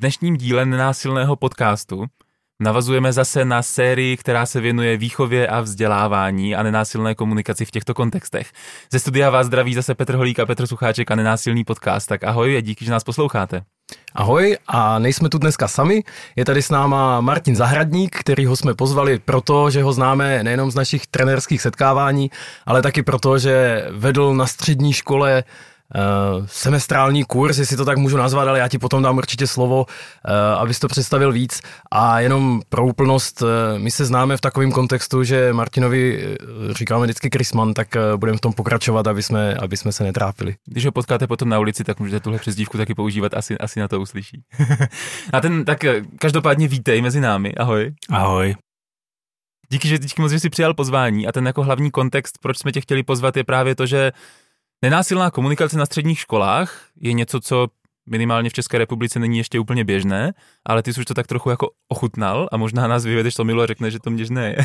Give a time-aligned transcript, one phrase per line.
[0.00, 2.04] dnešním díle nenásilného podcastu
[2.60, 7.94] navazujeme zase na sérii, která se věnuje výchově a vzdělávání a nenásilné komunikaci v těchto
[7.94, 8.52] kontextech.
[8.92, 12.08] Ze studia vás zdraví zase Petr Holík a Petr Sucháček a nenásilný podcast.
[12.08, 13.62] Tak ahoj a díky, že nás posloucháte.
[14.14, 16.02] Ahoj a nejsme tu dneska sami,
[16.36, 20.70] je tady s náma Martin Zahradník, který ho jsme pozvali proto, že ho známe nejenom
[20.70, 22.30] z našich trenérských setkávání,
[22.66, 25.44] ale taky proto, že vedl na střední škole
[25.94, 29.86] uh, semestrální kurz, jestli to tak můžu nazvat, ale já ti potom dám určitě slovo,
[29.86, 31.62] uh, abys to představil víc.
[31.90, 37.04] A jenom pro úplnost, uh, my se známe v takovém kontextu, že Martinovi uh, říkáme
[37.04, 40.54] vždycky Krisman, tak uh, budeme v tom pokračovat, aby jsme, aby jsme se netrápili.
[40.66, 43.88] Když ho potkáte potom na ulici, tak můžete tuhle přezdívku taky používat, asi, asi na
[43.88, 44.42] to uslyší.
[45.32, 45.84] a ten, tak
[46.18, 47.92] každopádně vítej mezi námi, ahoj.
[48.10, 48.54] Ahoj.
[49.72, 52.72] Díky, že díky moc, že jsi přijal pozvání a ten jako hlavní kontext, proč jsme
[52.72, 54.12] tě chtěli pozvat, je právě to, že
[54.82, 57.68] Nenásilná komunikace na středních školách je něco, co
[58.10, 60.32] minimálně v České republice není ještě úplně běžné,
[60.66, 63.62] ale ty jsi už to tak trochu jako ochutnal a možná nás vyvedeš to milo
[63.62, 64.56] a řekne, že to běžné je.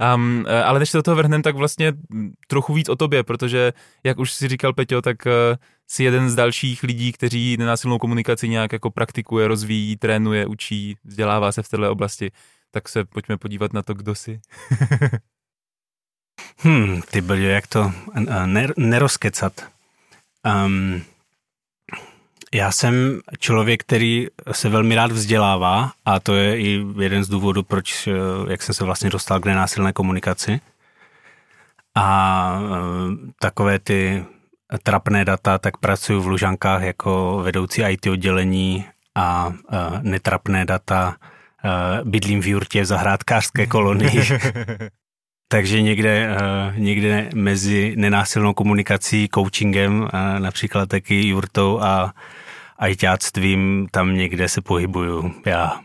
[0.14, 1.92] um, ale než se do toho vrhnem, tak vlastně
[2.48, 3.72] trochu víc o tobě, protože,
[4.04, 5.32] jak už si říkal Peťo, tak uh,
[5.86, 11.52] jsi jeden z dalších lidí, kteří nenásilnou komunikaci nějak jako praktikuje, rozvíjí, trénuje, učí, vzdělává
[11.52, 12.30] se v této oblasti.
[12.70, 14.40] Tak se pojďme podívat na to, kdo jsi.
[16.58, 17.92] Hmm, ty brďo, jak to
[18.46, 19.52] ner, nerozkecat.
[20.66, 21.02] Um,
[22.54, 27.62] já jsem člověk, který se velmi rád vzdělává a to je i jeden z důvodů,
[27.62, 28.12] proč, eh,
[28.48, 30.60] jak jsem se vlastně dostal k nenásilné komunikaci.
[31.94, 34.24] A eh, takové ty
[34.82, 41.16] trapné data, tak pracuji v Lužankách jako vedoucí IT oddělení a eh, netrapné data
[42.04, 44.22] bydlím v Jurtě v zahrádkářské kolonii.
[45.48, 50.08] Takže někde, uh, někde mezi nenásilnou komunikací, coachingem, uh,
[50.38, 52.14] například taky jurtou a
[52.78, 55.80] ajťáctvím, tam někde se pohybuju já.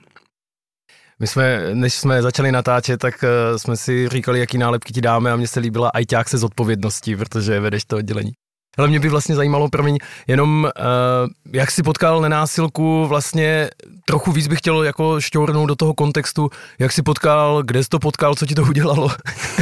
[1.20, 5.32] My jsme, než jsme začali natáčet, tak uh, jsme si říkali, jaký nálepky ti dáme
[5.32, 8.32] a mně se líbila ajťák se zodpovědností, protože vedeš to oddělení.
[8.78, 9.98] Ale mě by vlastně zajímalo, promiň,
[10.28, 13.70] jenom uh, jak si potkal nenásilku, vlastně
[14.06, 18.00] trochu víc bych chtěl jako šťournout do toho kontextu, jak si potkal, kde jsi to
[18.00, 19.10] potkal, co ti to udělalo?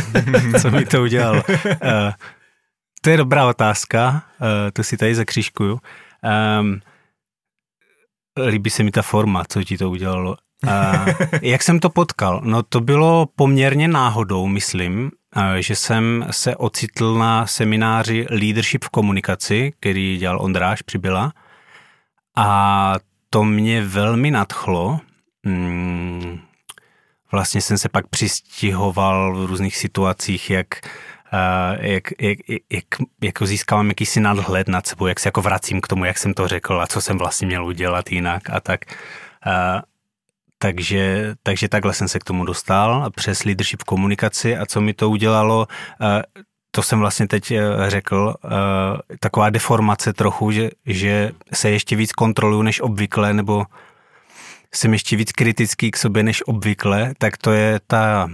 [0.62, 1.44] co mi to udělalo?
[1.47, 2.12] Uh,
[3.01, 5.79] to je dobrá otázka, uh, to si tady zakřížkuju.
[6.59, 6.79] Um,
[8.46, 10.38] líbí se mi ta forma, co ti to udělalo.
[10.66, 11.07] Uh,
[11.41, 12.41] jak jsem to potkal?
[12.44, 15.12] No to bylo poměrně náhodou, myslím
[15.59, 21.33] že jsem se ocitl na semináři Leadership v komunikaci, který dělal Ondráš Přibyla
[22.35, 22.95] a
[23.29, 24.99] to mě velmi nadchlo.
[25.45, 26.39] Hmm,
[27.31, 30.67] vlastně jsem se pak přistihoval v různých situacích, jak,
[31.79, 32.37] jak, jak,
[32.69, 32.85] jak
[33.23, 36.47] jako získávám jakýsi nadhled nad sebou, jak se jako vracím k tomu, jak jsem to
[36.47, 38.79] řekl a co jsem vlastně měl udělat jinak a tak.
[40.59, 45.09] Takže, takže takhle jsem se k tomu dostal přes leadership komunikaci a co mi to
[45.09, 45.68] udělalo,
[46.01, 46.23] eh,
[46.72, 52.12] to jsem vlastně teď eh, řekl, eh, taková deformace trochu, že, že se ještě víc
[52.12, 53.66] kontroluju než obvykle, nebo
[54.75, 58.29] jsem ještě víc kritický k sobě než obvykle, tak to je ta,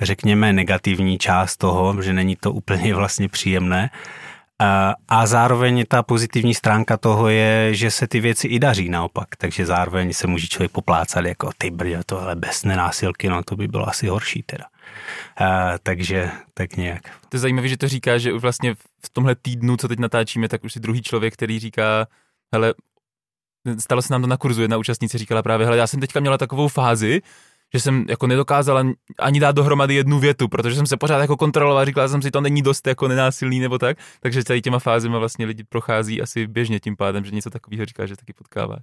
[0.00, 3.90] řekněme, negativní část toho, že není to úplně vlastně příjemné.
[5.08, 9.66] A zároveň ta pozitivní stránka toho je, že se ty věci i daří naopak, takže
[9.66, 13.88] zároveň se může člověk poplácat jako ty brďo, tohle bez nenásilky, no to by bylo
[13.88, 14.64] asi horší teda.
[15.36, 17.02] A, takže tak nějak.
[17.28, 18.74] To je zajímavé, že to říká, že vlastně
[19.04, 22.06] v tomhle týdnu, co teď natáčíme, tak už si druhý člověk, který říká,
[22.52, 22.74] hele,
[23.78, 26.38] stalo se nám to na kurzu, jedna účastnice říkala právě, hele, já jsem teďka měla
[26.38, 27.22] takovou fázi,
[27.74, 28.84] že jsem jako nedokázala
[29.18, 32.40] ani dát dohromady jednu větu, protože jsem se pořád jako kontroloval, říkala jsem si, to
[32.40, 36.80] není dost jako nenásilný nebo tak, takže tady těma fázemi vlastně lidi prochází asi běžně
[36.80, 38.82] tím pádem, že něco takového říká, že taky potkáváš.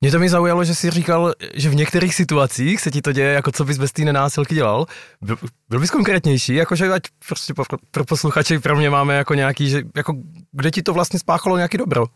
[0.00, 3.32] Mě to mi zaujalo, že jsi říkal, že v některých situacích se ti to děje,
[3.32, 4.86] jako co bys bez té nenásilky dělal.
[5.20, 5.36] Byl,
[5.68, 9.82] byl bys konkrétnější, jakože ať prostě pro, pro posluchače pro mě máme jako nějaký, že
[9.96, 10.14] jako
[10.52, 12.06] kde ti to vlastně spáchalo nějaký dobro?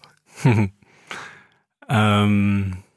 [0.45, 0.69] um,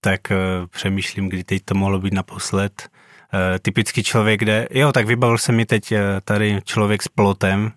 [0.00, 2.88] tak uh, přemýšlím, kdy teď to mohlo být naposled.
[3.34, 7.72] Uh, typický člověk, kde, jo, tak vybavil se mi teď uh, tady člověk s plotem.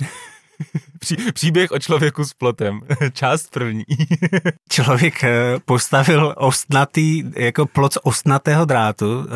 [1.00, 2.80] Pří, příběh o člověku s plotem.
[3.12, 3.84] Část první.
[4.70, 5.24] člověk
[5.64, 9.26] postavil ostnatý, jako plot z ostnatého drátu,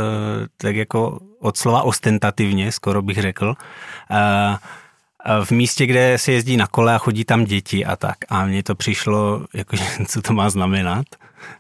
[0.57, 3.55] tak jako od slova ostentativně, skoro bych řekl.
[5.45, 8.17] V místě, kde se jezdí na kole a chodí tam děti a tak.
[8.29, 11.07] A mně to přišlo, jakože, co to má znamenat.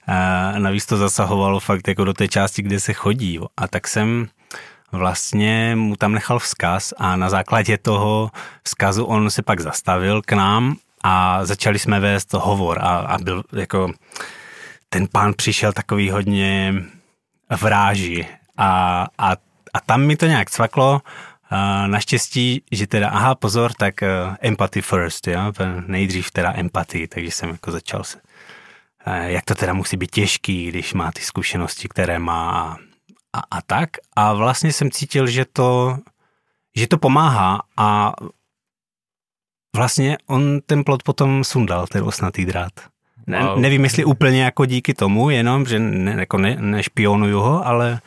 [0.06, 3.40] A navíc to zasahovalo fakt jako do té části, kde se chodí.
[3.56, 4.28] A tak jsem
[4.92, 8.30] vlastně mu tam nechal vzkaz a na základě toho
[8.62, 13.42] vzkazu on se pak zastavil k nám a začali jsme vést hovor a, a byl
[13.52, 13.92] jako
[14.88, 16.74] ten pán přišel takový hodně
[17.60, 18.26] vráži
[18.56, 19.32] a, a,
[19.72, 21.02] a tam mi to nějak cvaklo,
[21.86, 25.52] naštěstí, že teda, aha, pozor, tak uh, empathy first, jo?
[25.86, 28.18] nejdřív teda empatii, takže jsem jako začal se,
[29.16, 32.76] jak to teda musí být těžký, když má ty zkušenosti, které má
[33.32, 33.90] a, a tak.
[34.16, 35.98] A vlastně jsem cítil, že to,
[36.76, 38.12] že to pomáhá a
[39.76, 42.72] vlastně on ten plot potom sundal, ten osnatý drát.
[43.26, 43.58] Ne, wow.
[43.58, 48.00] Nevím, jestli úplně jako díky tomu, jenom, že ne, jako ne, nešpionuju ho, ale,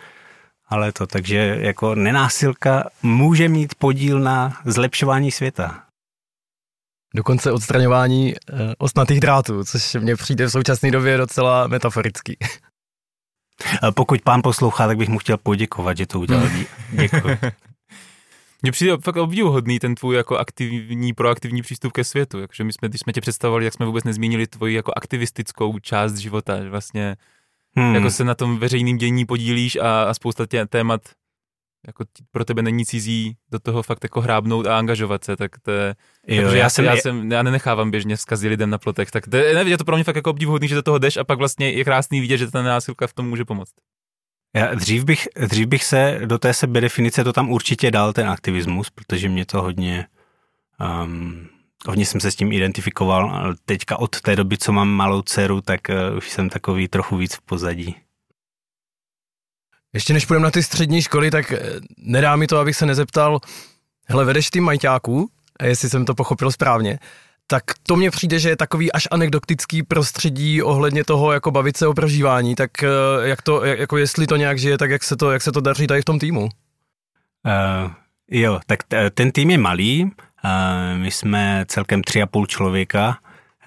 [0.67, 5.83] ale to, takže jako nenásilka může mít podíl na zlepšování světa.
[7.15, 12.37] Dokonce odstraňování uh, osnatých drátů, což mně přijde v současné době docela metaforický.
[13.95, 16.47] Pokud pán poslouchá, tak bych mu chtěl poděkovat, že to udělal.
[16.91, 17.37] Děkuji.
[18.61, 22.39] Mně přijde fakt obdivuhodný ten tvůj jako aktivní, proaktivní přístup ke světu.
[22.39, 26.15] Jakože my jsme, když jsme tě představovali, jak jsme vůbec nezmínili tvoji jako aktivistickou část
[26.15, 27.15] života, že vlastně
[27.75, 27.95] hmm.
[27.95, 31.01] jako se na tom veřejným dění podílíš a, a spousta tě, témat
[31.87, 35.71] jako pro tebe není cizí do toho fakt jako hrábnout a angažovat se, tak to
[35.71, 35.95] je,
[36.27, 39.37] jo, já, já, jsem, já, jsem, já nenechávám běžně vzkazy lidem na plotech, tak to
[39.37, 41.37] je, ne, je to pro mě fakt jako obdivuhodný, že do toho jdeš a pak
[41.37, 43.73] vlastně je krásný vidět, že ta násilka v tom může pomoct.
[44.55, 48.89] Já dřív bych, dřív bych se do té sebedefinice to tam určitě dal, ten aktivismus,
[48.89, 50.07] protože mě to hodně,
[51.03, 51.49] um,
[51.87, 55.61] hodně jsem se s tím identifikoval, ale teďka od té doby, co mám malou dceru,
[55.61, 57.95] tak uh, už jsem takový trochu víc v pozadí.
[59.93, 61.59] Ještě než půjdeme na ty střední školy, tak eh,
[61.97, 63.39] nedá mi to, abych se nezeptal,
[64.07, 65.29] hele, vedeš ty majťáků,
[65.63, 66.99] jestli jsem to pochopil správně,
[67.47, 71.87] tak to mně přijde, že je takový až anekdotický prostředí ohledně toho, jako bavit se
[71.87, 72.87] o prožívání, tak eh,
[73.21, 75.87] jak to, jako jestli to nějak žije, tak jak se to, jak se to daří
[75.87, 76.49] tady v tom týmu?
[77.45, 77.91] Uh,
[78.31, 78.79] jo, tak
[79.13, 80.11] ten tým je malý, uh,
[80.97, 83.17] my jsme celkem tři a půl člověka,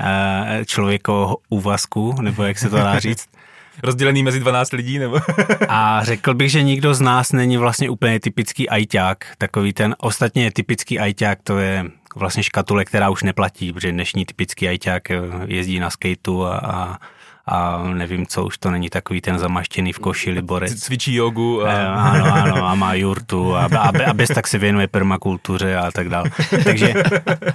[0.00, 3.29] uh, člověko úvazku, nebo jak se to dá říct.
[3.82, 5.19] Rozdělený mezi 12 lidí, nebo?
[5.69, 10.53] a řekl bych, že nikdo z nás není vlastně úplně typický ajťák, takový ten, ostatně
[10.53, 11.85] typický ajťák, to je
[12.17, 16.99] vlastně škatule, která už neplatí, protože dnešní typický ajťák eh, jezdí na skateu a, a
[17.46, 20.81] a nevím co, už to není takový ten zamaštěný v koši liborec.
[20.81, 21.67] Cvičí jogu.
[21.67, 21.73] A...
[21.73, 25.91] E, ano, ano, a má jurtu a, a, a bez tak se věnuje permakultuře a
[25.91, 26.31] tak dále.
[26.64, 26.94] Takže,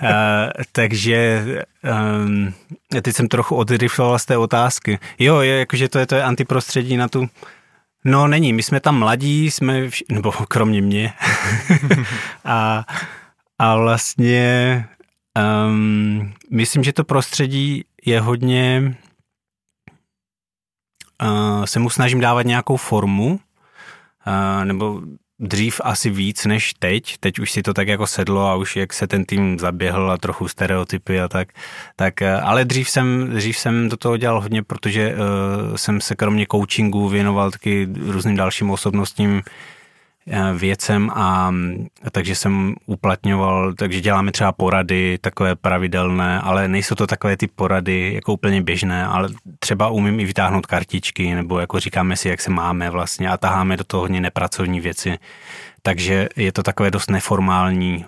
[0.04, 1.16] e, takže
[2.96, 5.00] e, teď jsem trochu odrifloval z té otázky.
[5.20, 7.30] Jo, je, jakože to je, to je antiprostředí na tu
[8.06, 11.14] No není, my jsme tam mladí, jsme, vš- nebo kromě mě.
[12.46, 12.86] a
[13.60, 14.86] a vlastně
[15.68, 18.96] um, myslím, že to prostředí je hodně,
[21.66, 23.40] se mu snažím dávat nějakou formu,
[24.64, 25.02] nebo
[25.40, 27.18] dřív asi víc než teď.
[27.20, 30.18] Teď už si to tak jako sedlo a už jak se ten tým zaběhl a
[30.18, 31.50] trochu stereotypy a tak.
[31.96, 36.16] tak uh, ale dřív jsem, dřív jsem do toho dělal hodně, protože uh, jsem se
[36.16, 39.42] kromě coachingu věnoval taky různým dalším osobnostním
[40.54, 41.54] věcem a,
[42.04, 47.48] a takže jsem uplatňoval, takže děláme třeba porady takové pravidelné, ale nejsou to takové ty
[47.48, 49.30] porady jako úplně běžné, ale
[49.60, 53.78] třeba umím i vytáhnout kartičky nebo jako říkáme si, jak se máme vlastně a taháme
[53.78, 55.18] do toho hodně nepracovní věci.
[55.82, 58.06] Takže je to takové dost neformální,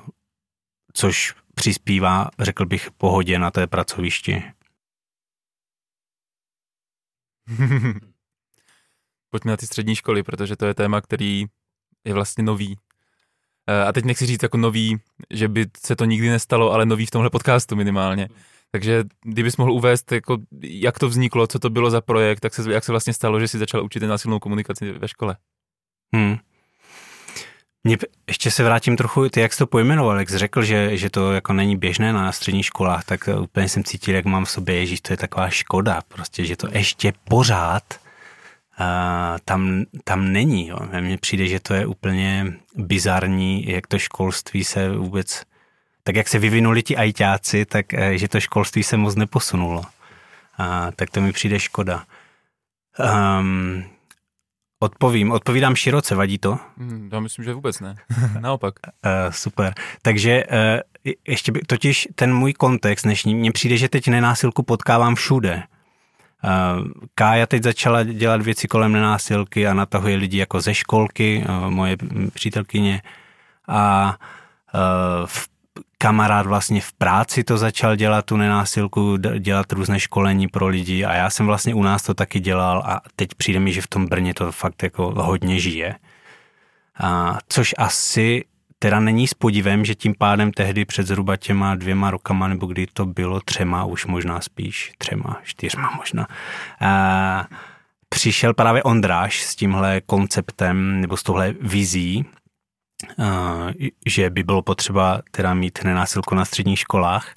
[0.94, 4.44] což přispívá, řekl bych, pohodě na té pracovišti.
[9.30, 11.46] Pojďme na ty střední školy, protože to je téma, který
[12.06, 12.78] je vlastně nový.
[13.68, 14.98] Eh, a teď nechci říct jako nový,
[15.30, 18.30] že by se to nikdy nestalo, ale nový v tomhle podcastu minimálně.
[18.72, 22.74] Takže kdybys mohl uvést, jako, jak to vzniklo, co to bylo za projekt, tak se,
[22.74, 25.38] jak se vlastně stalo, že jsi začal učit násilnou komunikaci ve škole.
[26.14, 26.38] Hmm.
[27.84, 31.10] Mě, ještě se vrátím trochu, ty jak jsi to pojmenoval, jak jsi řekl, že, že
[31.10, 34.76] to jako není běžné na středních školách, tak úplně jsem cítil, jak mám v sobě,
[34.76, 38.01] ježíš, to je taková škoda, prostě, že to ještě pořád
[39.46, 40.68] tam, tam není.
[40.68, 40.78] Jo.
[41.00, 45.44] Mně přijde, že to je úplně bizarní, jak to školství se vůbec,
[46.04, 49.84] tak jak se vyvinuli ti ajťáci, tak eh, že to školství se moc neposunulo.
[50.58, 52.04] A, tak to mi přijde škoda.
[53.40, 53.84] Um,
[54.80, 56.60] odpovím, odpovídám široce, vadí to?
[56.78, 57.96] Hmm, já myslím, že vůbec ne.
[58.40, 58.74] Naopak.
[58.86, 59.74] Uh, super.
[60.02, 65.16] Takže uh, ještě by, totiž ten můj kontext dnešní, mně přijde, že teď nenásilku potkávám
[65.16, 65.64] všude.
[66.44, 66.50] Eh,
[67.16, 71.98] Kája teď začala dělat věci kolem nenásilky a natahuje lidi jako ze školky, eh, moje
[72.34, 73.02] přítelkyně.
[73.68, 74.16] A
[74.76, 74.78] eh,
[75.26, 75.48] v
[75.98, 81.14] kamarád vlastně v práci to začal dělat, tu nenásilku, dělat různé školení pro lidi a
[81.14, 84.08] já jsem vlastně u nás to taky dělal a teď přijde mi, že v tom
[84.08, 85.96] Brně to fakt jako hodně žije.
[87.00, 88.44] A, což asi
[88.84, 92.88] teda není s podivem, že tím pádem tehdy před zhruba těma dvěma rokama, nebo kdy
[92.94, 96.28] to bylo třema, už možná spíš třema, čtyřma možná,
[96.82, 97.48] a
[98.10, 102.26] přišel právě Ondráš s tímhle konceptem nebo s touhle vizí,
[104.06, 107.34] že by bylo potřeba teda mít nenásilku na středních školách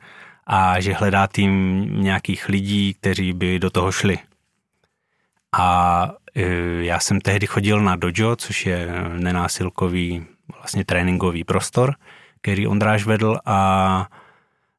[0.46, 4.18] a že hledá tým nějakých lidí, kteří by do toho šli.
[5.58, 6.44] A e,
[6.84, 10.26] já jsem tehdy chodil na dojo, což je nenásilkový
[10.64, 11.94] vlastně tréninkový prostor,
[12.40, 14.08] který Ondráš vedl a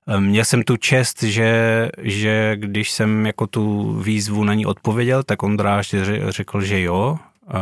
[0.07, 5.23] e, Měl jsem tu čest, že, že když jsem jako tu výzvu na ní odpověděl,
[5.23, 5.95] tak Ondráš
[6.27, 7.17] řekl, že jo.
[7.17, 7.57] E,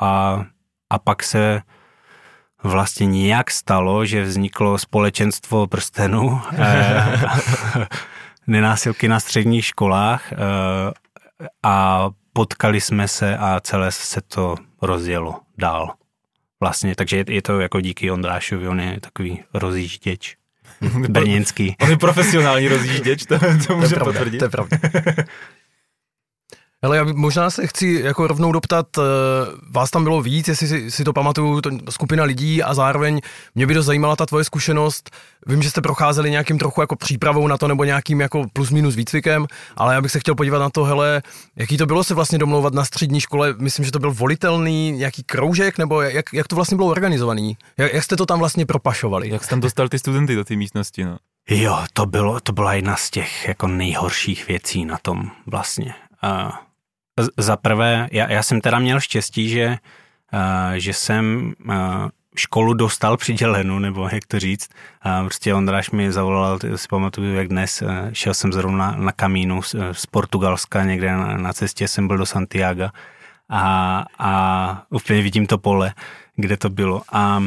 [0.00, 0.44] a,
[0.90, 1.62] a pak se
[2.62, 6.40] vlastně nějak stalo, že vzniklo společenstvo prstenů,
[8.46, 10.32] nenásilky na středních školách
[11.62, 15.94] a potkali jsme se a celé se to rozjelo dál.
[16.60, 20.36] Vlastně, takže je, je to jako díky Ondrášovi, on je takový rozjížděč.
[21.08, 21.76] Brněnský.
[21.80, 24.38] On je profesionální rozjížděč, to, to může to potvrdit.
[24.38, 24.76] To je pravda.
[26.82, 29.02] Ale já možná se chci jako rovnou doptat, eh,
[29.70, 33.20] vás tam bylo víc, jestli si, si to pamatuju, to skupina lidí a zároveň
[33.54, 35.10] mě by to zajímala ta tvoje zkušenost.
[35.46, 38.96] Vím, že jste procházeli nějakým trochu jako přípravou na to nebo nějakým jako plus minus
[38.96, 41.22] výcvikem, ale já bych se chtěl podívat na to, hele,
[41.56, 45.22] jaký to bylo se vlastně domlouvat na střední škole, myslím, že to byl volitelný nějaký
[45.22, 47.56] kroužek, nebo jak, jak to vlastně bylo organizovaný?
[47.78, 49.28] Jak, jak jste to tam vlastně propašovali?
[49.28, 51.16] Jak jste tam dostal ty studenty do té místnosti, no?
[51.50, 55.94] Jo, to, bylo, to byla jedna z těch jako nejhorších věcí na tom vlastně.
[56.24, 56.50] Uh,
[57.36, 59.76] za prvé, já, já jsem teda měl štěstí, že,
[60.32, 61.74] uh, že jsem uh,
[62.36, 64.68] školu dostal přidělenou, nebo jak to říct.
[65.06, 69.62] Uh, prostě Ondráš mi zavolal, si pamatuju, jak dnes, uh, šel jsem zrovna na kamínu
[69.62, 72.88] z, z Portugalska, někde na, na cestě jsem byl do Santiago
[73.48, 75.94] a, a úplně vidím to pole,
[76.36, 77.02] kde to bylo.
[77.12, 77.42] A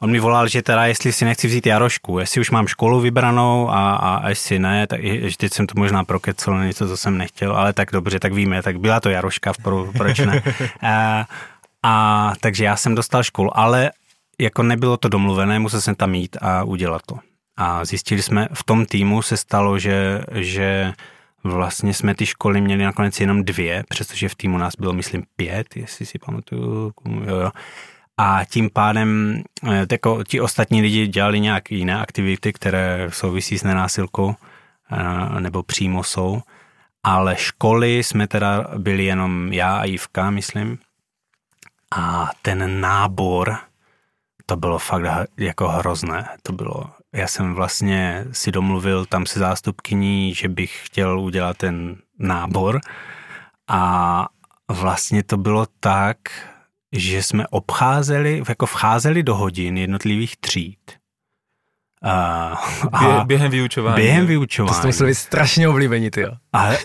[0.00, 3.70] on mi volal, že teda jestli si nechci vzít Jarošku, jestli už mám školu vybranou
[3.70, 5.00] a, a, a jestli ne, tak
[5.36, 8.80] teď jsem to možná prokecel něco, co jsem nechtěl, ale tak dobře, tak víme, tak
[8.80, 9.52] byla to Jaroška,
[9.96, 10.42] proč ne.
[10.82, 11.26] A,
[11.82, 13.90] a takže já jsem dostal školu, ale
[14.40, 17.18] jako nebylo to domluvené, musel jsem tam jít a udělat to.
[17.56, 20.92] A zjistili jsme, v tom týmu se stalo, že, že
[21.44, 25.76] vlastně jsme ty školy měli nakonec jenom dvě, přestože v týmu nás bylo, myslím, pět,
[25.76, 26.92] jestli si pamatuju.
[27.26, 27.50] Jo, jo.
[28.18, 33.62] A tím pádem eh, jako ti ostatní lidi dělali nějaké jiné aktivity, které souvisí s
[33.62, 34.34] nenásilkou
[34.92, 36.40] eh, nebo přímo jsou.
[37.02, 40.78] Ale školy jsme teda byli jenom já a Jivka, myslím.
[41.96, 43.56] A ten nábor,
[44.46, 46.28] to bylo fakt jako hrozné.
[46.42, 51.96] To bylo, já jsem vlastně si domluvil tam se zástupkyní, že bych chtěl udělat ten
[52.18, 52.80] nábor.
[53.68, 54.26] A
[54.68, 56.18] vlastně to bylo tak,
[56.92, 60.78] že jsme obcházeli, jako vcházeli do hodin jednotlivých tříd.
[62.02, 62.52] A,
[62.92, 64.02] a během vyučování.
[64.02, 64.74] Během vyučování.
[64.74, 66.36] To jste museli strašně oblíbení, ty A,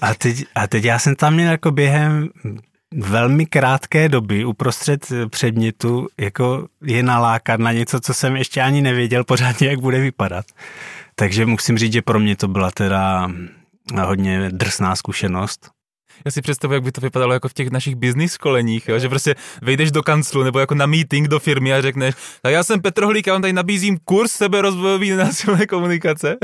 [0.02, 2.30] a, teď, a teď já jsem tam měl jako během
[2.94, 9.24] velmi krátké doby uprostřed předmětu jako je nalákat na něco, co jsem ještě ani nevěděl
[9.24, 10.46] pořádně, jak bude vypadat.
[11.16, 13.32] Takže musím říct, že pro mě to byla teda
[14.02, 15.72] hodně drsná zkušenost
[16.26, 19.00] já si představuji, jak by to vypadalo jako v těch našich business školeních, jo?
[19.00, 22.64] že prostě vejdeš do kanclu nebo jako na meeting do firmy a řekneš, tak já
[22.64, 26.36] jsem Petr Hlík, já vám tady nabízím kurz seberozvojový násilné komunikace.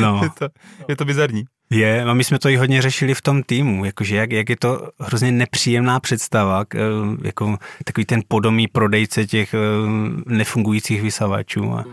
[0.00, 0.20] No.
[0.22, 0.48] je, to,
[0.88, 1.44] je to bizarní.
[1.70, 4.56] Je, a my jsme to i hodně řešili v tom týmu, jakože jak, jak je
[4.56, 6.78] to hrozně nepříjemná představa, eh,
[7.22, 9.58] jako takový ten podomý prodejce těch eh,
[10.26, 11.84] nefungujících vysavačů a,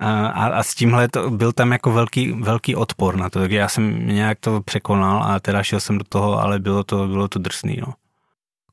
[0.00, 3.68] a, a s tímhle to, byl tam jako velký, velký odpor na to, takže já
[3.68, 7.38] jsem nějak to překonal a teda šel jsem do toho, ale bylo to, bylo to
[7.38, 7.94] drsný, no.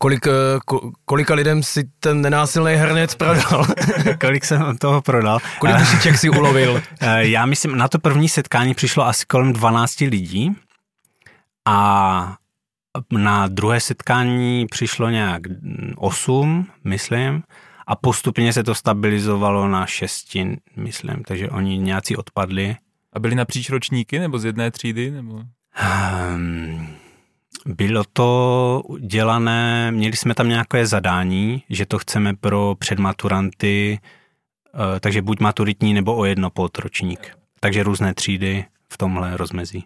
[0.01, 3.65] Kolik, eh, ko, kolika lidem si ten nenásilný hrnec prodal?
[4.22, 5.39] Kolik jsem toho prodal?
[5.60, 6.81] Kolik dušiček si ulovil?
[7.01, 10.55] Eh, já myslím, na to první setkání přišlo asi kolem 12 lidí
[11.65, 12.36] a
[13.12, 15.41] na druhé setkání přišlo nějak
[15.96, 17.43] 8, myslím,
[17.88, 22.75] a postupně se to stabilizovalo na šesti, myslím, takže oni nějací odpadli.
[23.13, 25.12] A byli napříč ročníky nebo z jedné třídy?
[25.12, 25.41] Nebo?
[26.36, 26.88] Um,
[27.65, 34.00] bylo to dělané, měli jsme tam nějaké zadání, že to chceme pro předmaturanty,
[34.74, 37.38] eh, takže buď maturitní nebo o jedno področník.
[37.60, 39.86] Takže různé třídy v tomhle rozmezí.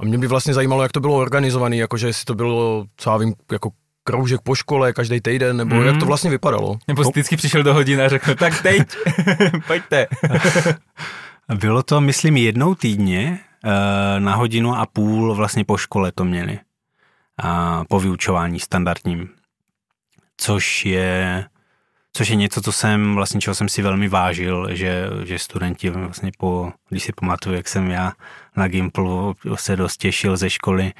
[0.00, 3.16] A mě by vlastně zajímalo, jak to bylo organizované, jakože jestli to bylo, co já
[3.16, 3.70] vím, jako
[4.04, 5.82] kroužek po škole každý týden, nebo mm.
[5.82, 6.06] jak to mhm.
[6.06, 6.78] vlastně vypadalo?
[6.88, 8.88] Nebo vždycky přišel do hodiny a řekl, tak teď,
[9.66, 10.06] pojďte.
[11.54, 13.38] bylo to, myslím, jednou týdně,
[14.18, 16.58] na hodinu a půl vlastně po škole to měli.
[17.42, 19.28] A po vyučování standardním.
[20.36, 21.44] Což je,
[22.12, 26.30] což je něco, co jsem vlastně, čeho jsem si velmi vážil, že, že studenti vlastně
[26.38, 28.12] po, když si pamatuju, jak jsem já
[28.56, 30.92] na Gimplu se dost těšil ze školy,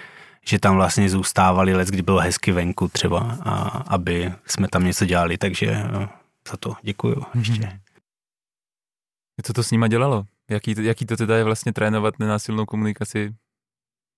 [0.47, 3.52] že tam vlastně zůstávali let, kdy bylo hezky venku třeba, a
[3.95, 6.09] aby jsme tam něco dělali, takže no,
[6.50, 7.38] za to děkuju mm-hmm.
[7.38, 7.81] ještě.
[9.42, 10.25] Co to s nima dělalo?
[10.50, 13.34] Jaký, jaký to teda je vlastně trénovat nenásilnou komunikaci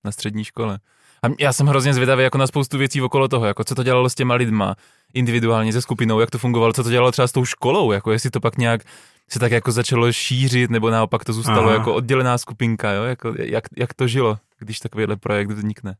[0.04, 0.78] na střední škole?
[1.22, 4.10] A já jsem hrozně zvědavý jako na spoustu věcí okolo toho, jako co to dělalo
[4.10, 4.76] s těma lidma,
[5.14, 8.30] individuálně se skupinou, jak to fungovalo, co to dělalo třeba s tou školou, jako jestli
[8.30, 8.82] to pak nějak
[9.30, 11.72] se tak jako začalo šířit, nebo naopak to zůstalo Aha.
[11.72, 13.04] jako oddělená skupinka, jo?
[13.04, 15.96] Jako, jak, jak to žilo, když takovýhle projekt vznikne?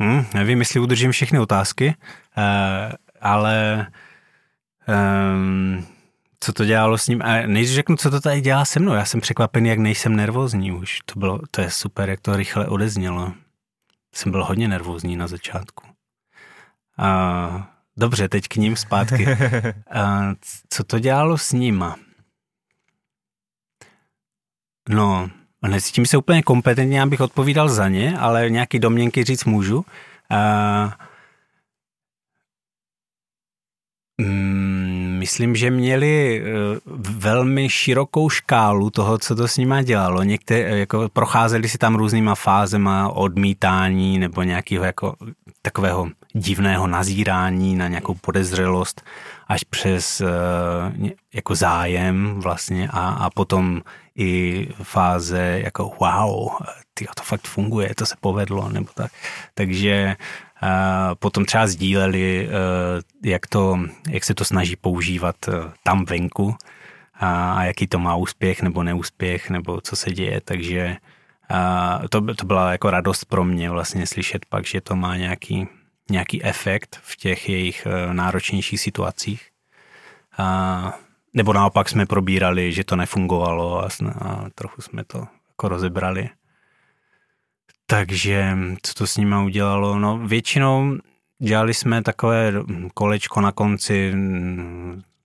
[0.00, 1.94] Hmm, nevím, jestli udržím všechny otázky,
[2.38, 3.86] uh, ale
[4.88, 5.86] um,
[6.40, 7.22] co to dělalo s ním.
[7.22, 8.94] A než řeknu, co to tady dělá se mnou.
[8.94, 10.98] Já jsem překvapený, jak nejsem nervózní už.
[11.04, 13.32] To, bylo, to je super, jak to rychle odeznělo.
[14.14, 15.86] Jsem byl hodně nervózní na začátku.
[16.98, 19.26] A, dobře, teď k ním zpátky.
[19.90, 20.34] A,
[20.70, 21.96] co to dělalo s nima?
[24.88, 25.30] No,
[25.68, 29.84] necítím se úplně kompetentně, abych odpovídal za ně, ale nějaký domněnky říct můžu.
[30.30, 30.98] A,
[34.18, 34.95] mm,
[35.26, 36.80] myslím, že měli eh,
[37.10, 40.22] velmi širokou škálu toho, co to s nima dělalo.
[40.22, 45.14] Některé, jako procházeli si tam různýma fázema odmítání nebo nějakého jako
[45.62, 49.02] takového divného nazírání na nějakou podezřelost
[49.48, 50.26] až přes eh,
[51.34, 53.82] jako zájem vlastně a, a potom
[54.16, 56.48] i fáze jako wow,
[56.94, 59.10] tyjo, to fakt funguje, to se povedlo, nebo tak.
[59.54, 60.16] Takže
[61.18, 63.78] potom třeba sdíleli, eh, jak, to,
[64.10, 66.54] jak se to snaží používat eh, tam venku
[67.14, 70.96] a, a jaký to má úspěch nebo neúspěch, nebo co se děje, takže
[72.10, 75.68] to, to byla jako radost pro mě vlastně slyšet pak, že to má nějaký,
[76.10, 79.48] nějaký efekt v těch jejich eh, náročnějších situacích.
[80.38, 80.98] A,
[81.34, 83.88] nebo naopak jsme probírali, že to nefungovalo a,
[84.20, 86.30] a trochu jsme to jako rozebrali.
[87.86, 89.98] Takže co to s nimi udělalo?
[89.98, 90.98] No většinou
[91.38, 92.52] dělali jsme takové
[92.94, 94.14] kolečko na konci,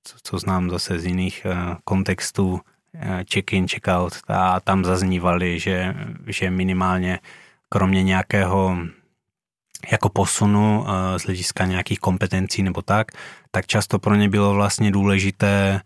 [0.04, 2.62] co, co znám zase z jiných uh, kontextů, uh,
[3.34, 5.96] check-in, check-out a tam zaznívali, že,
[6.28, 7.20] že minimálně
[7.70, 8.78] kromě nějakého
[9.92, 13.08] jako posunu uh, z hlediska nějakých kompetencí nebo tak,
[13.52, 15.82] tak často pro ně bylo vlastně důležité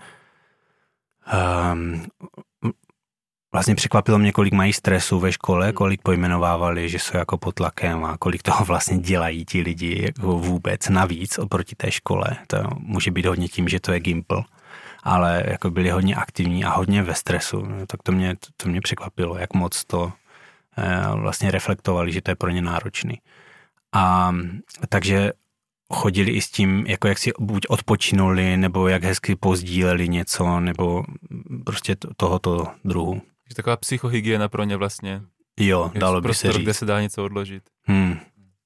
[1.73, 2.05] um,
[3.55, 8.05] Vlastně překvapilo mě, kolik mají stresu ve škole, kolik pojmenovávali, že jsou jako pod tlakem
[8.05, 12.25] a kolik toho vlastně dělají ti lidi jako vůbec navíc oproti té škole.
[12.47, 14.43] To může být hodně tím, že to je Gimple,
[15.03, 17.67] ale jako byli hodně aktivní a hodně ve stresu.
[17.87, 20.11] Tak to mě, to mě překvapilo, jak moc to
[20.77, 23.21] eh, vlastně reflektovali, že to je pro ně náročný.
[23.93, 24.35] A
[24.89, 25.31] takže
[25.93, 31.03] chodili i s tím, jako jak si buď odpočinuli, nebo jak hezky pozdíleli něco, nebo
[31.65, 33.21] prostě tohoto druhu.
[33.47, 35.21] Takže taková psychohygiena pro ně vlastně.
[35.59, 36.63] Jo, dalo by prostor, se říct.
[36.63, 37.63] kde se dá něco odložit.
[37.87, 38.19] Hmm.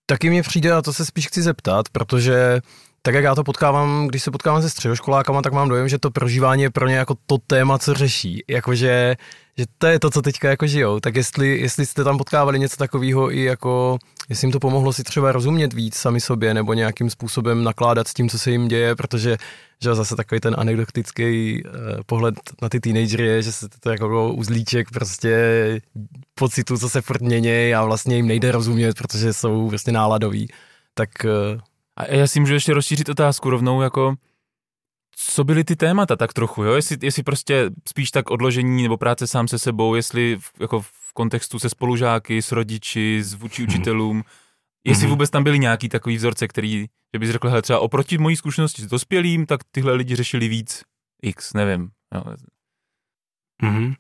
[0.05, 2.61] Taky mě přijde, a to se spíš chci zeptat, protože
[3.01, 6.11] tak jak já to potkávám, když se potkávám se středoškolákama, tak mám dojem, že to
[6.11, 8.43] prožívání je pro ně jako to téma, co řeší.
[8.49, 9.15] Jakože
[9.59, 10.99] že to je to, co teďka jako žijou.
[10.99, 15.03] Tak jestli, jestli jste tam potkávali něco takového i jako, jestli jim to pomohlo si
[15.03, 18.95] třeba rozumět víc sami sobě nebo nějakým způsobem nakládat s tím, co se jim děje,
[18.95, 19.37] protože
[19.83, 21.71] že zase takový ten anekdotický uh,
[22.05, 25.35] pohled na ty teenagery je, že se to jako uzlíček prostě
[26.35, 30.47] pocitu, co se furt mění a vlastně jim nejde rozumět, protože jsou vlastně náladoví.
[30.93, 31.61] Tak uh,
[31.97, 34.15] a já si můžu ještě rozšířit otázku rovnou, jako
[35.21, 36.73] co byly ty témata tak trochu, jo?
[36.73, 41.13] Jestli, jestli prostě spíš tak odložení nebo práce sám se sebou, jestli v, jako v
[41.13, 43.69] kontextu se spolužáky, s rodiči, s vůči mhm.
[43.69, 44.23] učitelům,
[44.85, 45.09] jestli mhm.
[45.09, 48.81] vůbec tam byly nějaký takový vzorce, který, že bys řekl, hele, třeba oproti mojí zkušenosti
[48.81, 50.83] s dospělým, tak tyhle lidi řešili víc
[51.21, 51.89] X, nevím.
[52.15, 52.23] Jo.
[53.63, 53.95] Mm-hmm.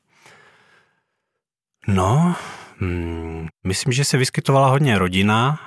[1.87, 2.35] No,
[2.77, 5.59] hmm, myslím, že se vyskytovala hodně rodina,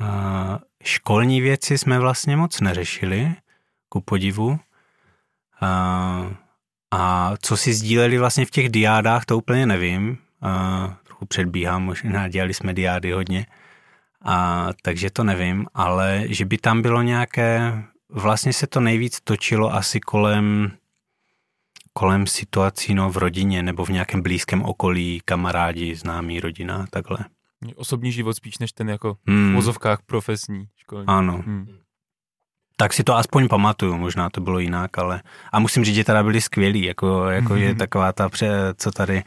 [0.00, 3.34] uh, školní věci jsme vlastně moc neřešili,
[3.94, 4.58] ku podivu.
[6.90, 10.18] A co si sdíleli vlastně v těch diádách, to úplně nevím.
[11.06, 13.46] Trochu předbíhám, možná dělali jsme diády hodně.
[14.22, 19.74] A, takže to nevím, ale že by tam bylo nějaké, vlastně se to nejvíc točilo
[19.74, 20.72] asi kolem
[21.92, 27.18] kolem situací no, v rodině nebo v nějakém blízkém okolí, kamarádi, známí, rodina, takhle.
[27.76, 29.52] Osobní život spíš než ten jako hmm.
[29.52, 31.06] v vozovkách profesní školní.
[31.06, 31.42] Ano.
[31.46, 31.83] Hmm.
[32.76, 36.22] Tak si to aspoň pamatuju, možná to bylo jinak, ale a musím říct, že teda
[36.22, 37.78] byli skvělí, jako, jako je hmm.
[37.78, 39.22] taková ta, pře, co tady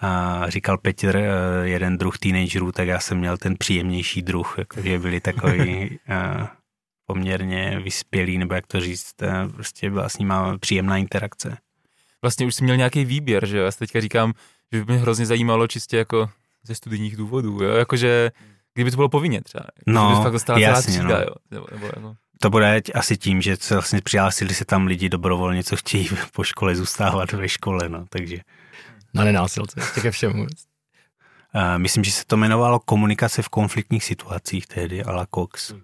[0.00, 1.28] a říkal Petr, e,
[1.62, 6.50] jeden druh teenagerů, tak já jsem měl ten příjemnější druh, jako, že byli takový a,
[7.06, 11.58] poměrně vyspělý, nebo jak to říct, eh, prostě byla s nima příjemná interakce.
[12.22, 13.64] Vlastně už jsi měl nějaký výběr, že jo?
[13.64, 14.32] Já si teďka říkám,
[14.72, 16.30] že by mě hrozně zajímalo čistě jako
[16.62, 17.74] ze studijních důvodů, jo?
[17.74, 18.30] Jakože
[18.74, 19.64] kdyby to bylo povinně třeba.
[19.86, 21.24] No, že by fakt dostala jasně, celá třída, no.
[21.24, 21.34] jo?
[21.50, 22.16] Nebo, nebo jako...
[22.40, 26.44] To bude asi tím, že se vlastně přihlásili se tam lidi dobrovolně, co chtějí po
[26.44, 28.36] škole zůstávat ve škole, no, takže.
[29.14, 30.42] Na nenásilce, ještě ke všemu.
[30.42, 30.48] Uh,
[31.76, 35.70] myslím, že se to jmenovalo komunikace v konfliktních situacích tehdy, a la Cox.
[35.70, 35.82] Hmm.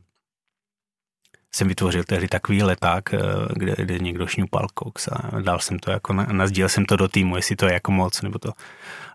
[1.54, 3.18] Jsem vytvořil tehdy takový leták, eh,
[3.56, 7.08] kde, kde někdo šňupal Cox a dal jsem to jako, na, nazdíl jsem to do
[7.08, 8.52] týmu, jestli to je jako moc, nebo to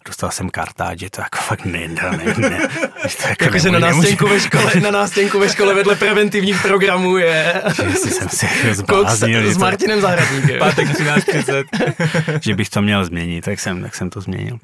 [0.08, 2.60] dostal jsem kartáč, že to jako fakt nedá, ne, ne,
[3.22, 7.62] to jako Jakože na nástěnku ve škole, na nástěnku ve škole vedle preventivních programů je...
[7.84, 9.54] Jestli jsem se zbláznil.
[9.54, 10.60] s Martinem Zahradníkem.
[10.60, 12.40] Pátek 13.30.
[12.42, 14.58] že bych to měl změnit, tak jsem, tak jsem to změnil.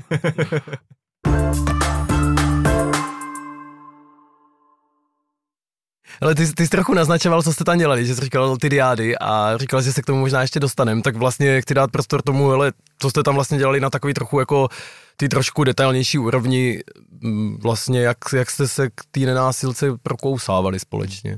[6.23, 9.17] Ale ty, ty jsi trochu naznačoval, co jste tam dělali, že jsi říkal ty diády
[9.17, 12.51] a říkal, že se k tomu možná ještě dostaneme, tak vlastně chci dát prostor tomu,
[12.51, 14.69] ale co jste tam vlastně dělali na takový trochu jako
[15.17, 16.79] ty trošku detailnější úrovni,
[17.21, 21.37] mm, vlastně jak, jak jste se k té nenásilce prokousávali společně.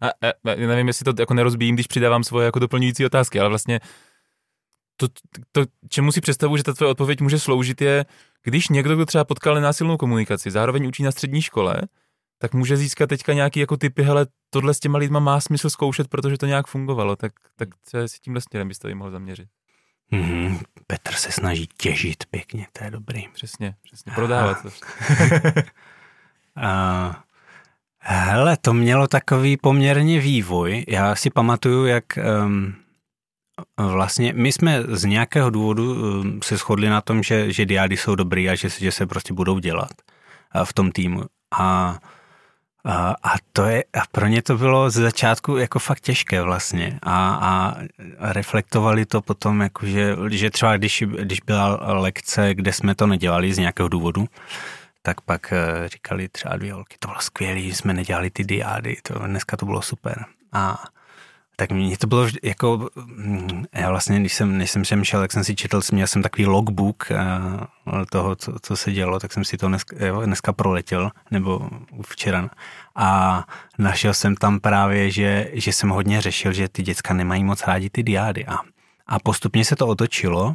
[0.00, 3.48] A, a, a, nevím, jestli to jako nerozbíjím, když přidávám svoje jako doplňující otázky, ale
[3.48, 3.80] vlastně
[4.96, 5.06] to,
[5.52, 8.06] to, čemu si představu, že ta tvoje odpověď může sloužit, je,
[8.42, 11.82] když někdo, kdo třeba potkal nenásilnou komunikaci, zároveň učí na střední škole,
[12.38, 16.08] tak může získat teďka nějaký jako typy, hele, tohle s těma lidma má smysl zkoušet,
[16.08, 19.48] protože to nějak fungovalo, tak, tak se si tímhle směrem byste mohl zaměřit.
[20.12, 20.60] Mm-hmm.
[20.86, 23.28] Petr se snaží těžit pěkně, to je dobrý.
[23.32, 24.68] Přesně, přesně, prodávat to.
[26.56, 27.14] uh,
[27.98, 30.84] hele, to mělo takový poměrně vývoj.
[30.88, 32.04] Já si pamatuju, jak
[32.44, 32.74] um,
[33.76, 38.14] vlastně my jsme z nějakého důvodu um, se shodli na tom, že, že diády jsou
[38.14, 39.92] dobrý a že, že se prostě budou dělat
[40.54, 41.24] uh, v tom týmu.
[41.58, 41.98] A
[42.92, 47.34] a, to je, a pro ně to bylo ze začátku jako fakt těžké vlastně a,
[47.34, 47.74] a
[48.18, 53.54] reflektovali to potom, jako že, že třeba když, když byla lekce, kde jsme to nedělali
[53.54, 54.28] z nějakého důvodu,
[55.02, 58.96] tak pak eh, říkali třeba dvě holky, to bylo skvělé, že jsme nedělali ty diády,
[59.02, 60.24] to, dneska to bylo super.
[60.52, 60.84] A
[61.60, 65.32] tak mě to bylo jako, mm, já vlastně, když jsem, než jsem sem šel, tak
[65.32, 67.16] jsem si četl, měl jsem takový logbook eh,
[68.10, 71.70] toho, co, co se dělo, tak jsem si to dneska, jo, dneska proletěl, nebo
[72.06, 72.50] včera.
[72.94, 73.44] A
[73.78, 77.90] našel jsem tam právě, že, že jsem hodně řešil, že ty děcka nemají moc rádi
[77.90, 78.46] ty diády.
[78.46, 78.56] A,
[79.06, 80.54] a postupně se to otočilo,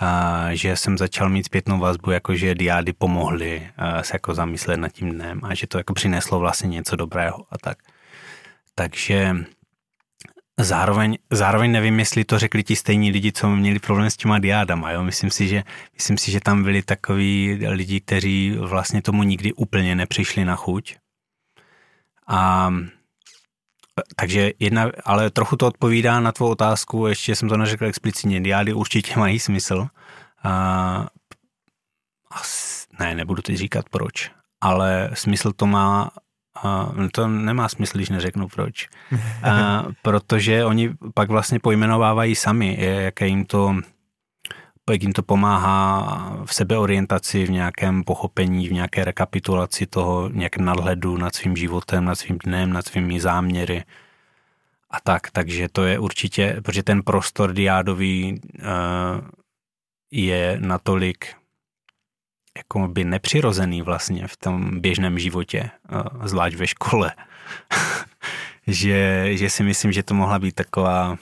[0.00, 3.68] a, že jsem začal mít zpětnou vazbu, jako že diády pomohly
[4.02, 7.58] se jako zamyslet nad tím dnem a že to jako přineslo vlastně něco dobrého a
[7.58, 7.78] tak.
[8.74, 9.36] Takže
[10.60, 14.90] Zároveň, zároveň nevím, jestli to řekli ti stejní lidi, co měli problém s těma diádama.
[14.90, 15.02] Jo?
[15.02, 15.62] Myslím, si, že,
[15.94, 20.96] myslím si, že tam byli takový lidi, kteří vlastně tomu nikdy úplně nepřišli na chuť.
[22.28, 22.70] A
[24.16, 28.72] takže jedna, ale trochu to odpovídá na tvou otázku, ještě jsem to neřekl explicitně, diády
[28.72, 29.86] určitě mají smysl.
[30.44, 31.06] A,
[33.00, 36.10] ne, nebudu teď říkat proč, ale smysl to má
[36.62, 38.88] a to nemá smysl, když neřeknu proč.
[39.42, 43.74] A, protože oni pak vlastně pojmenovávají sami, jaké jim to
[44.90, 51.16] jak jim to pomáhá v sebeorientaci, v nějakém pochopení, v nějaké rekapitulaci toho, nějakém nadhledu
[51.16, 53.84] nad svým životem, nad svým dnem, nad svými záměry
[54.90, 55.30] a tak.
[55.30, 58.66] Takže to je určitě, protože ten prostor diádový uh,
[60.10, 61.34] je natolik
[62.56, 65.70] jako by nepřirozený vlastně v tom běžném životě,
[66.24, 67.12] zvlášť ve škole.
[68.66, 71.16] že, že si myslím, že to mohla být taková,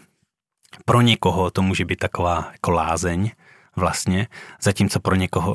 [0.85, 3.31] pro někoho to může být taková jako lázeň
[3.77, 4.29] vlastně,
[4.61, 5.53] zatímco pro někoho,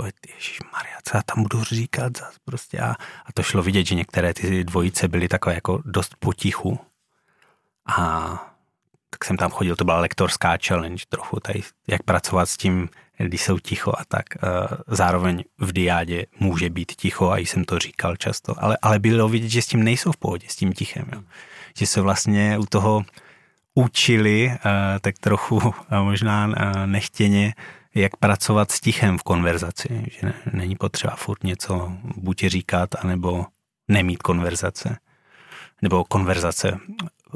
[0.73, 2.11] Maria, co já tam budu říkat
[2.45, 2.89] prostě a,
[3.25, 6.79] a to šlo vidět, že některé ty dvojice byly takové jako dost potichu
[7.85, 8.29] a
[9.09, 13.41] tak jsem tam chodil, to byla lektorská challenge trochu, tady, jak pracovat s tím když
[13.41, 14.25] jsou ticho a tak.
[14.87, 19.49] Zároveň v diádě může být ticho a jsem to říkal často, ale, ale bylo vidět,
[19.49, 21.05] že s tím nejsou v pohodě, s tím tichem.
[21.13, 21.21] Jo.
[21.77, 23.05] Že se vlastně u toho
[23.75, 24.57] učili
[25.01, 25.73] tak trochu
[26.03, 26.47] možná
[26.85, 27.53] nechtěně,
[27.95, 30.05] jak pracovat s tichem v konverzaci.
[30.11, 33.45] Že ne, není potřeba furt něco buď říkat, anebo
[33.87, 34.97] nemít konverzace.
[35.81, 36.77] Nebo konverzace.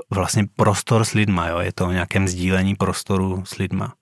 [0.10, 1.60] Vlastně prostor s lidma, jo.
[1.60, 3.94] je to o nějakém sdílení prostoru s lidma.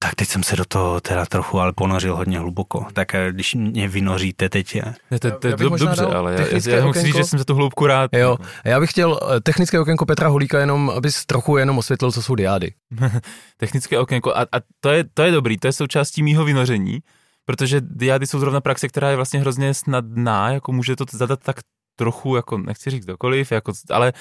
[0.00, 2.86] Tak teď jsem se do toho teda trochu ale ponořil hodně hluboko.
[2.92, 4.74] Tak eh, když mě vynoříte teď...
[4.74, 4.82] Je...
[5.10, 7.44] Ne, to, to je do, dobře, ale já, já, já musím říct, že jsem za
[7.44, 8.10] tu hloubku rád.
[8.12, 12.12] Jo, a já bych chtěl eh, technické okénko Petra Holíka jenom, abys trochu jenom osvětlil,
[12.12, 12.72] co jsou diády.
[13.56, 16.98] technické okénko, a, a to, je, to je dobrý, to je součástí mýho vynoření,
[17.44, 21.56] protože diády jsou zrovna praxe, která je vlastně hrozně snadná, jako může to zadat tak
[21.96, 24.12] trochu, jako nechci říct kdokoliv, jako, ale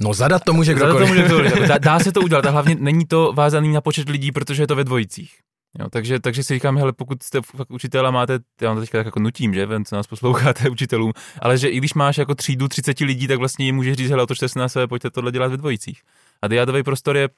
[0.00, 1.08] No zadat to může kdokoliv.
[1.08, 1.68] Zadat to může kdokoliv.
[1.68, 4.66] Dá, dá, se to udělat a hlavně není to vázaný na počet lidí, protože je
[4.66, 5.38] to ve dvojicích.
[5.78, 8.80] Jo, takže, takže si říkám, hele, pokud jste fakt učitel a máte, já vám to
[8.80, 12.18] teďka tak jako nutím, že, ven, co nás posloucháte učitelům, ale že i když máš
[12.18, 15.10] jako třídu 30 lidí, tak vlastně jim můžeš říct, hele, otočte se na sebe, pojďte
[15.10, 16.02] tohle dělat ve dvojicích.
[16.42, 17.28] A diádový prostor je,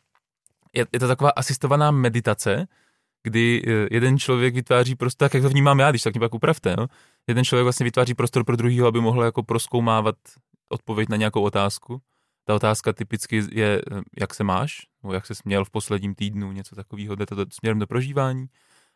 [0.74, 2.66] je, je to taková asistovaná meditace,
[3.22, 6.34] kdy eh, jeden člověk vytváří prostor, tak jak to vnímám já, když tak mě pak
[6.34, 6.86] upravte, no?
[7.28, 10.16] jeden člověk vlastně vytváří prostor pro druhého, aby mohl jako proskoumávat
[10.68, 12.00] odpověď na nějakou otázku.
[12.48, 13.82] Ta otázka typicky je,
[14.20, 17.78] jak se máš, nebo jak se směl v posledním týdnu, něco takového, jde to směrem
[17.78, 18.46] do prožívání.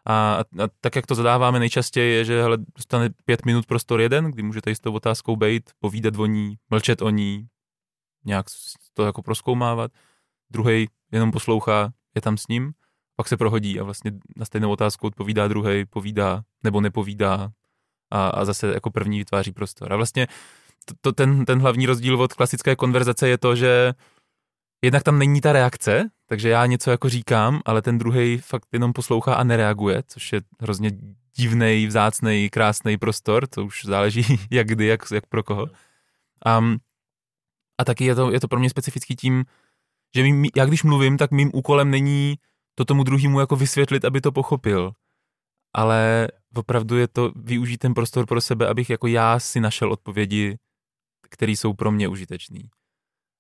[0.07, 0.45] A, a,
[0.81, 4.75] tak, jak to zadáváme nejčastěji, je, že hele, dostane pět minut prostor jeden, kdy můžete
[4.75, 7.47] s tou otázkou být, povídat o ní, mlčet o ní,
[8.25, 8.47] nějak
[8.95, 9.91] to jako proskoumávat.
[10.51, 12.73] Druhý jenom poslouchá, je tam s ním,
[13.17, 17.53] pak se prohodí a vlastně na stejnou otázku odpovídá druhý, povídá nebo nepovídá
[18.11, 19.93] a, a zase jako první vytváří prostor.
[19.93, 20.27] A vlastně
[21.01, 23.92] to, ten, ten hlavní rozdíl od klasické konverzace je to, že
[24.85, 28.92] jednak tam není ta reakce, takže já něco jako říkám, ale ten druhý fakt jenom
[28.92, 30.90] poslouchá a nereaguje, což je hrozně
[31.37, 35.66] divný, vzácný, krásný prostor, to už záleží jak kdy, jak, jak pro koho.
[36.59, 36.77] Um,
[37.81, 39.45] a taky je to, je to pro mě specifický tím,
[40.14, 42.37] že mým, já když mluvím, tak mým úkolem není
[42.75, 44.92] to tomu druhému jako vysvětlit, aby to pochopil.
[45.75, 50.57] Ale opravdu je to využít ten prostor pro sebe, abych jako já si našel odpovědi,
[51.33, 52.61] které jsou pro mě užitečné.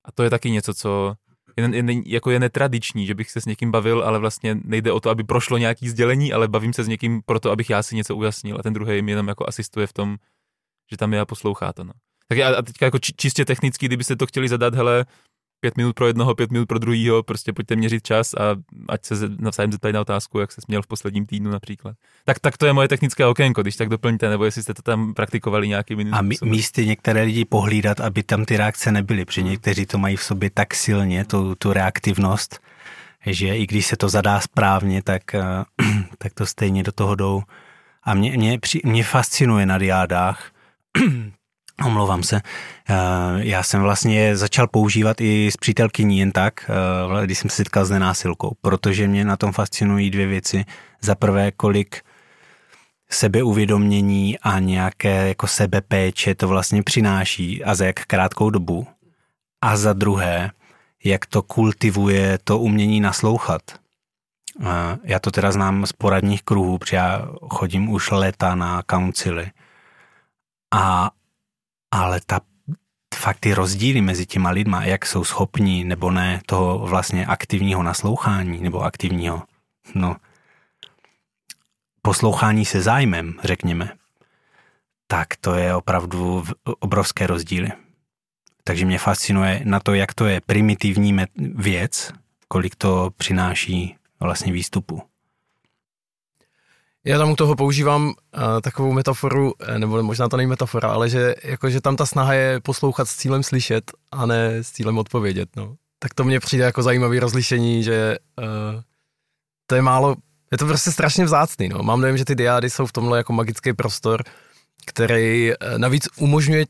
[0.04, 1.14] A to je taky něco, co
[1.56, 5.00] je, je, jako je netradiční, že bych se s někým bavil, ale vlastně nejde o
[5.00, 8.16] to, aby prošlo nějaký sdělení, ale bavím se s někým proto, abych já si něco
[8.16, 10.16] ujasnil a ten druhý mi jenom jako asistuje v tom,
[10.90, 11.84] že tam je a poslouchá to.
[11.84, 11.92] No.
[12.28, 15.06] Tak a teďka jako čistě technicky, kdybyste to chtěli zadat, hele,
[15.62, 18.56] pět minut pro jednoho, pět minut pro druhýho, prostě pojďte měřit čas a
[18.88, 21.96] ať se navzájem zeptají na otázku, jak se směl v posledním týdnu například.
[22.24, 25.14] Tak, tak to je moje technické okénko, když tak doplňte, nebo jestli jste to tam
[25.14, 26.14] praktikovali nějaký minut.
[26.14, 30.22] A místy některé lidi pohlídat, aby tam ty reakce nebyly, protože někteří to mají v
[30.22, 32.60] sobě tak silně, tu, tu reaktivnost,
[33.26, 35.42] že i když se to zadá správně, tak, eh,
[36.18, 37.42] tak to stejně do toho jdou.
[38.02, 40.52] A mě, mě, mě fascinuje na diádách,
[41.86, 42.36] Omlouvám se.
[42.36, 42.94] Eh,
[43.36, 47.84] já jsem vlastně začal používat i s přítelkyní jen tak, eh, když jsem se setkal
[47.84, 50.64] s nenásilkou, protože mě na tom fascinují dvě věci.
[51.00, 52.02] Za prvé, kolik
[53.10, 58.86] sebeuvědomění a nějaké jako sebepéče to vlastně přináší a za jak krátkou dobu.
[59.60, 60.50] A za druhé,
[61.04, 63.62] jak to kultivuje to umění naslouchat.
[64.60, 69.50] Eh, já to teda znám z poradních kruhů, protože já chodím už léta na kauncily.
[70.74, 71.10] A
[71.92, 72.40] ale ta
[73.14, 78.60] fakt ty rozdíly mezi těma lidma, jak jsou schopní nebo ne toho vlastně aktivního naslouchání
[78.60, 79.42] nebo aktivního,
[79.94, 80.16] no,
[82.02, 83.92] poslouchání se zájmem, řekněme,
[85.06, 87.72] tak to je opravdu obrovské rozdíly.
[88.64, 91.16] Takže mě fascinuje na to, jak to je primitivní
[91.54, 92.12] věc,
[92.48, 95.02] kolik to přináší vlastně výstupu.
[97.04, 98.14] Já tam u toho používám uh,
[98.60, 102.34] takovou metaforu, eh, nebo možná to není metafora, ale že, jako, že tam ta snaha
[102.34, 105.48] je poslouchat s cílem slyšet a ne s cílem odpovědět.
[105.56, 105.76] No.
[105.98, 108.80] Tak to mně přijde jako zajímavé rozlišení, že uh,
[109.66, 110.16] to je málo,
[110.52, 111.68] je to prostě strašně vzácný.
[111.68, 111.82] No.
[111.82, 114.24] Mám dojem, že ty diády jsou v tomhle jako magický prostor,
[114.86, 116.66] který uh, navíc umožňuje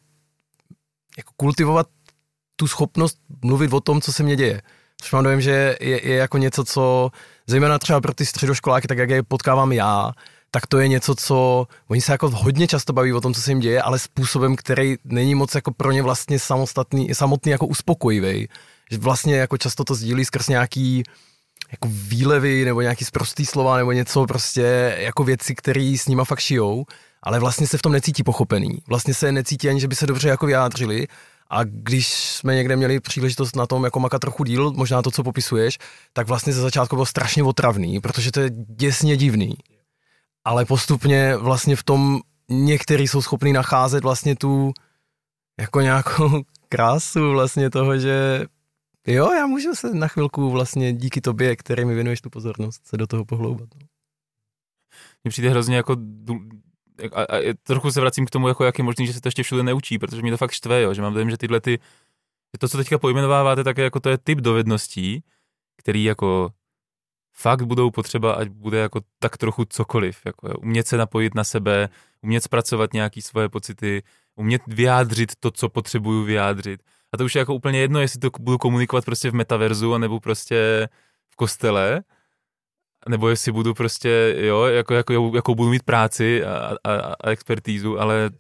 [1.18, 1.86] jako kultivovat
[2.56, 4.62] tu schopnost mluvit o tom, co se mně děje.
[5.02, 7.10] Což mám dojem, že je, je jako něco, co
[7.46, 10.12] zejména třeba pro ty středoškoláky, tak jak je potkávám já,
[10.50, 13.50] tak to je něco, co oni se jako hodně často baví o tom, co se
[13.50, 18.48] jim děje, ale způsobem, který není moc jako pro ně vlastně samostatný, samotný jako uspokojivý.
[18.90, 21.02] Že vlastně jako často to sdílí skrz nějaký
[21.72, 26.40] jako výlevy nebo nějaký sprostý slova nebo něco prostě jako věci, které s nima fakt
[26.40, 26.85] šijou,
[27.22, 28.78] ale vlastně se v tom necítí pochopený.
[28.88, 31.07] Vlastně se necítí ani, že by se dobře jako vyjádřili
[31.52, 35.22] a když jsme někde měli příležitost na tom jako makat trochu díl, možná to, co
[35.22, 35.78] popisuješ,
[36.12, 39.54] tak vlastně ze začátku bylo strašně otravný, protože to je děsně divný.
[40.44, 44.72] Ale postupně vlastně v tom někteří jsou schopní nacházet vlastně tu
[45.60, 48.46] jako nějakou krásu vlastně toho, že
[49.06, 52.96] jo, já můžu se na chvilku vlastně díky tobě, který mi věnuješ tu pozornost, se
[52.96, 53.68] do toho pohloubat.
[53.80, 53.86] No.
[55.24, 55.96] Mně přijde hrozně jako
[57.12, 59.42] a, a trochu se vracím k tomu, jako jak je možný, že se to ještě
[59.42, 61.78] všude neučí, protože mě to fakt štve, jo, že mám dojem, že tyhle ty,
[62.59, 65.24] to, co teďka pojmenováváte, tak jako to je typ dovedností,
[65.76, 66.52] který jako
[67.33, 71.44] fakt budou potřeba, ať bude jako tak trochu cokoliv, jako jo, umět se napojit na
[71.44, 71.88] sebe,
[72.22, 74.02] umět zpracovat nějaký svoje pocity,
[74.37, 76.83] umět vyjádřit to, co potřebuju vyjádřit.
[77.12, 80.20] A to už je jako úplně jedno, jestli to budu komunikovat prostě v metaverzu, nebo
[80.20, 80.88] prostě
[81.31, 82.02] v kostele,
[83.08, 88.00] nebo jestli budu prostě, jo, jako, jako, jako budu mít práci a, a, a expertízu,
[88.00, 88.30] ale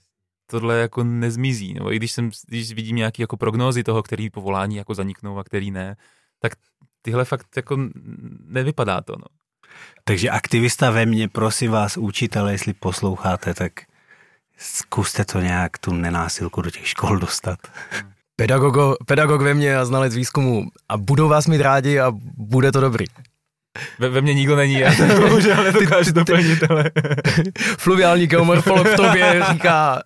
[0.46, 1.74] tohle jako nezmizí.
[1.74, 5.44] Nebo i když, jsem, když vidím nějaké jako prognózy toho, který povolání jako zaniknou a
[5.44, 5.96] který ne,
[6.40, 6.52] tak
[7.02, 7.78] tyhle fakt jako
[8.46, 9.12] nevypadá to.
[9.18, 9.26] No.
[10.04, 13.72] Takže aktivista ve mně, prosím vás, učitele, jestli posloucháte, tak
[14.58, 17.58] zkuste to nějak tu nenásilku do těch škol dostat.
[18.36, 22.80] Pedagogo, pedagog ve mně a znalec výzkumu a budou vás mít rádi a bude to
[22.80, 23.04] dobrý.
[23.98, 26.90] Ve, ve mně nikdo není, já to bohužel nedokážu doplnit, ale...
[27.78, 30.02] Fluviální geomorfolog v tobě říká...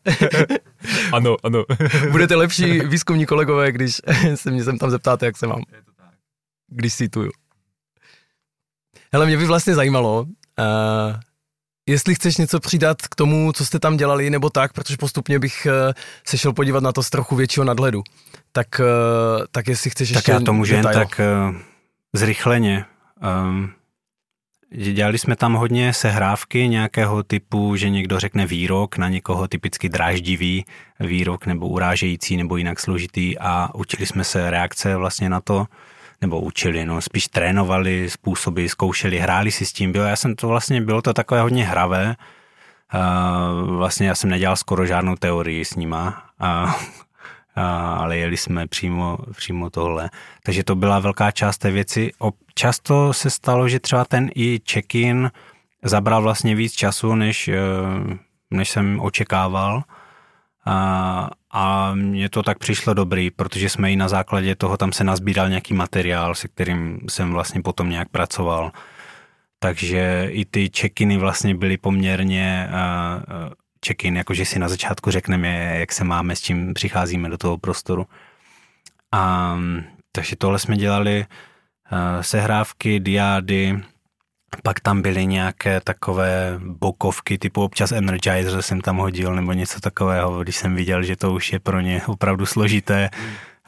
[1.13, 1.65] ano, ano.
[2.11, 4.01] Budete lepší výzkumní kolegové, když
[4.35, 5.63] se mě sem tam zeptáte, jak se mám.
[6.69, 7.31] Když cituju.
[9.13, 10.27] Hele, mě by vlastně zajímalo, uh,
[11.89, 15.67] jestli chceš něco přidat k tomu, co jste tam dělali, nebo tak, protože postupně bych
[15.67, 15.93] uh,
[16.27, 18.03] se šel podívat na to z trochu většího nadhledu.
[18.53, 21.57] Tak, uh, tak jestli chceš tak ještě já to můžu jen tak uh,
[22.15, 22.85] zrychleně.
[23.23, 23.73] Um,
[24.71, 30.65] dělali jsme tam hodně sehrávky nějakého typu, že někdo řekne výrok, na někoho typicky dráždivý
[31.01, 35.67] výrok nebo urážející nebo jinak složitý a učili jsme se reakce vlastně na to
[36.21, 39.93] nebo učili, no spíš trénovali způsoby, zkoušeli, hráli si s tím.
[39.93, 42.17] Bylo, já jsem to vlastně, bylo to takové hodně hravé.
[42.95, 46.73] Uh, vlastně já jsem nedělal skoro žádnou teorii s nima, uh, uh,
[47.57, 50.11] ale jeli jsme přímo, přímo tohle.
[50.43, 52.13] Takže to byla velká část té věci.
[52.55, 55.31] Často se stalo, že třeba ten i check-in
[55.83, 57.55] zabral vlastně víc času, než, uh,
[58.51, 59.83] než jsem očekával.
[60.65, 65.05] A, a mně to tak přišlo dobrý, protože jsme i na základě toho tam se
[65.05, 68.73] nazbíral nějaký materiál, se kterým jsem vlastně potom nějak pracoval.
[69.59, 73.53] Takže i ty check-iny vlastně byly poměrně uh,
[73.87, 78.07] check-in, jakože si na začátku řekneme, jak se máme, s čím přicházíme do toho prostoru.
[79.13, 79.57] A,
[80.13, 81.27] takže tohle jsme dělali
[81.93, 83.81] uh, sehrávky, diády,
[84.63, 90.43] pak tam byly nějaké takové bokovky, typu občas Energizer jsem tam hodil, nebo něco takového,
[90.43, 93.11] když jsem viděl, že to už je pro ně opravdu složité.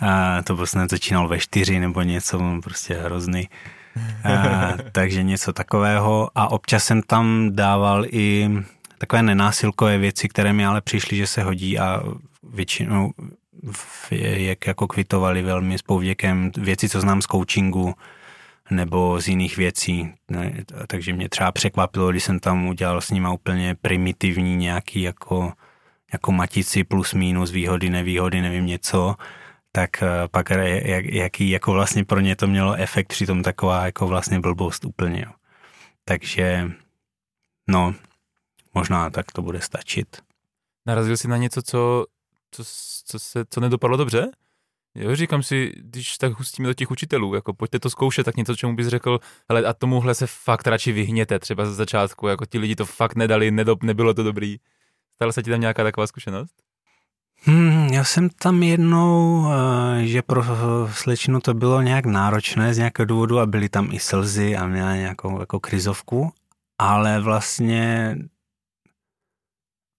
[0.01, 3.49] A to prostě začínal ve čtyři nebo něco, prostě hrozný.
[4.25, 6.31] A, takže něco takového.
[6.35, 8.51] A občas jsem tam dával i
[8.99, 12.03] takové nenásilkové věci, které mi ale přišly, že se hodí a
[12.43, 13.13] většinou
[14.11, 17.95] jak jako kvitovali velmi s pouvěkem věci, co znám z coachingu,
[18.71, 20.15] nebo z jiných věcí.
[20.87, 25.53] Takže mě třeba překvapilo, když jsem tam udělal s nima úplně primitivní nějaký jako,
[26.13, 29.15] jako matici plus minus výhody, nevýhody, nevím něco,
[29.73, 34.07] tak eh, pak jak, jaký jako vlastně pro ně to mělo efekt, přitom taková jako
[34.07, 35.27] vlastně blbost úplně.
[36.05, 36.71] Takže
[37.69, 37.95] no,
[38.79, 40.17] možná tak to bude stačit.
[40.87, 42.07] Narazil jsi na něco, co,
[42.51, 42.65] co,
[43.05, 44.31] co, se, co nedopadlo dobře?
[44.95, 48.57] Jo, říkám si, když tak hustíme do těch učitelů, jako pojďte to zkoušet, tak něco,
[48.57, 52.59] čemu bys řekl, hele, a tomuhle se fakt radši vyhněte, třeba ze začátku, jako ti
[52.59, 54.57] lidi to fakt nedali, nedob, nebylo to dobrý.
[55.15, 56.55] Stala se ti tam nějaká taková zkušenost?
[57.43, 60.45] Hmm, já jsem tam jednou, eh, že pro
[60.93, 64.97] slečnu to bylo nějak náročné z nějakého důvodu a byly tam i slzy a měla
[64.97, 66.33] nějakou jako krizovku,
[66.79, 68.17] ale vlastně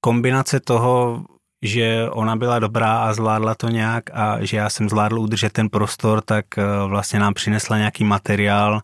[0.01, 1.23] kombinace toho
[1.61, 5.69] že ona byla dobrá a zvládla to nějak a že já jsem zvládl udržet ten
[5.69, 8.81] prostor, tak eh, vlastně nám přinesla nějaký materiál.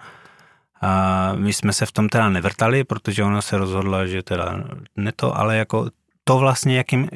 [0.82, 4.63] A my jsme se v tom teda nevrtali, protože ona se rozhodla, že teda
[4.95, 5.89] ne to, ale jako
[6.23, 7.10] to vlastně, jakým,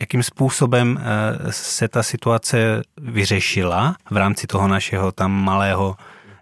[0.00, 5.96] jakým způsobem eh, se ta situace vyřešila v rámci toho našeho tam malého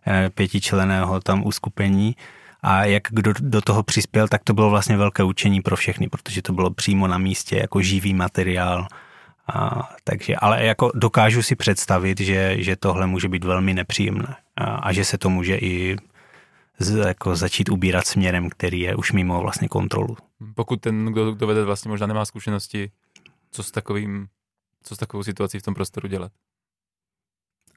[0.07, 2.17] eh, pětičleného tam uskupení,
[2.65, 6.43] a jak kdo do toho přispěl, tak to bylo vlastně velké učení pro všechny, protože
[6.43, 8.87] to bylo přímo na místě jako živý materiál.
[9.55, 14.65] A, takže, ale jako dokážu si představit, že, že tohle může být velmi nepříjemné a,
[14.65, 15.97] a že se to může i
[16.79, 20.17] z, jako začít ubírat směrem, který je už mimo vlastně kontrolu.
[20.55, 22.91] Pokud ten, kdo, kdo vede vlastně možná nemá zkušenosti,
[23.51, 24.29] co s takovým,
[24.83, 26.33] co s takovou situací v tom prostoru dělat?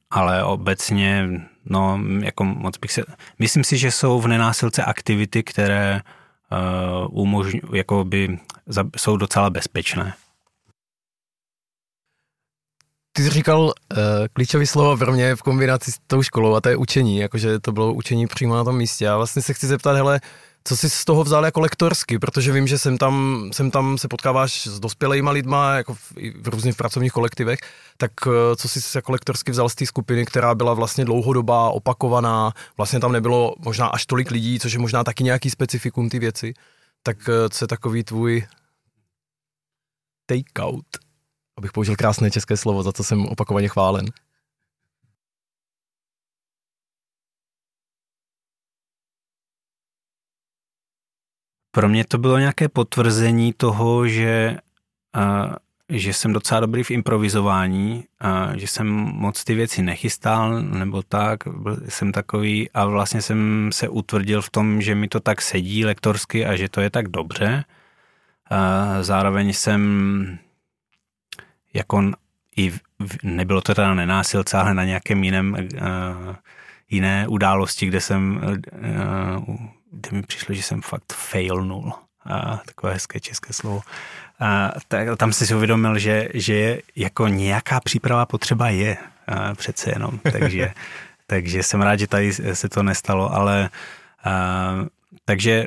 [0.10, 1.30] ale obecně,
[1.70, 3.04] no, jako moc bych se...
[3.40, 6.02] Myslím si, že jsou v nenásilce aktivity, které
[6.52, 10.14] uh, umožňují, jako by, za, jsou docela bezpečné.
[13.12, 13.72] Ty jsi říkal uh,
[14.34, 17.72] klíčové slovo pro mě v kombinaci s tou školou a to je učení, jakože to
[17.72, 19.10] bylo učení přímo na tom místě.
[19.10, 20.20] A vlastně se chci zeptat, hele,
[20.68, 24.08] co jsi z toho vzal jako lektorsky, protože vím, že sem tam, sem tam se
[24.08, 26.12] potkáváš s dospělejma lidma, jako v,
[26.42, 27.60] v různých pracovních kolektivech,
[27.98, 32.52] tak eh, co jsi jako lektorsky vzal z té skupiny, která byla vlastně dlouhodobá, opakovaná,
[32.78, 36.54] vlastně tam nebylo možná až tolik lidí, což je možná taky nějaký specifikum ty věci,
[37.04, 38.48] tak eh, co je takový tvůj
[40.32, 40.86] take-out,
[41.58, 44.06] abych použil krásné české slovo, za co jsem opakovaně chválen.
[51.78, 54.58] Pro mě to bylo nějaké potvrzení toho, že
[55.90, 61.40] že jsem docela dobrý v improvizování, a že jsem moc ty věci nechystal nebo tak,
[61.48, 65.86] byl jsem takový a vlastně jsem se utvrdil v tom, že mi to tak sedí
[65.86, 67.64] lektorsky a že to je tak dobře.
[68.50, 70.40] A zároveň jsem
[71.74, 72.12] jako
[72.56, 72.80] i v,
[73.24, 76.36] nebylo to teda nenásilce, ale na nějakém jiném uh,
[76.90, 78.42] jiné události, kde jsem
[80.02, 81.94] kde mi přišlo, že jsem fakt failnul.
[82.26, 83.82] A takové hezké české slovo.
[84.40, 89.90] A, tak, tam jsem si uvědomil, že, že jako nějaká příprava potřeba je a, přece
[89.90, 90.20] jenom.
[90.32, 90.74] Takže,
[91.28, 93.70] takže jsem rád, že tady se to nestalo, ale
[94.24, 94.32] a,
[95.26, 95.66] takže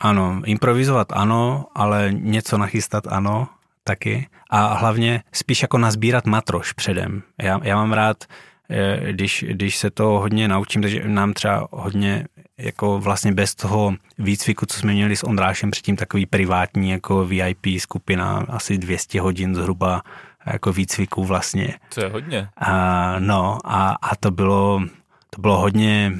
[0.00, 3.48] ano, improvizovat ano, ale něco nachystat ano,
[3.84, 4.28] taky.
[4.50, 7.22] A hlavně spíš jako nazbírat matroš předem.
[7.42, 8.24] Já, já mám rád,
[8.70, 12.26] eh, když, když se to hodně naučím, takže nám třeba hodně
[12.60, 17.66] jako vlastně bez toho výcviku, co jsme měli s Ondrášem předtím, takový privátní jako VIP
[17.78, 20.02] skupina, asi 200 hodin zhruba
[20.46, 21.78] jako výcviku vlastně.
[21.90, 22.48] Co je hodně.
[22.56, 24.82] A, no a, a to bylo,
[25.30, 26.12] to bylo hodně,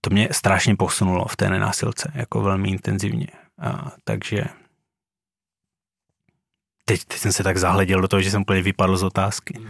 [0.00, 3.26] to mě strašně posunulo v té nenásilce, jako velmi intenzivně.
[3.60, 4.44] A, takže
[6.84, 9.60] teď, teď jsem se tak zahleděl do toho, že jsem úplně vypadl z otázky.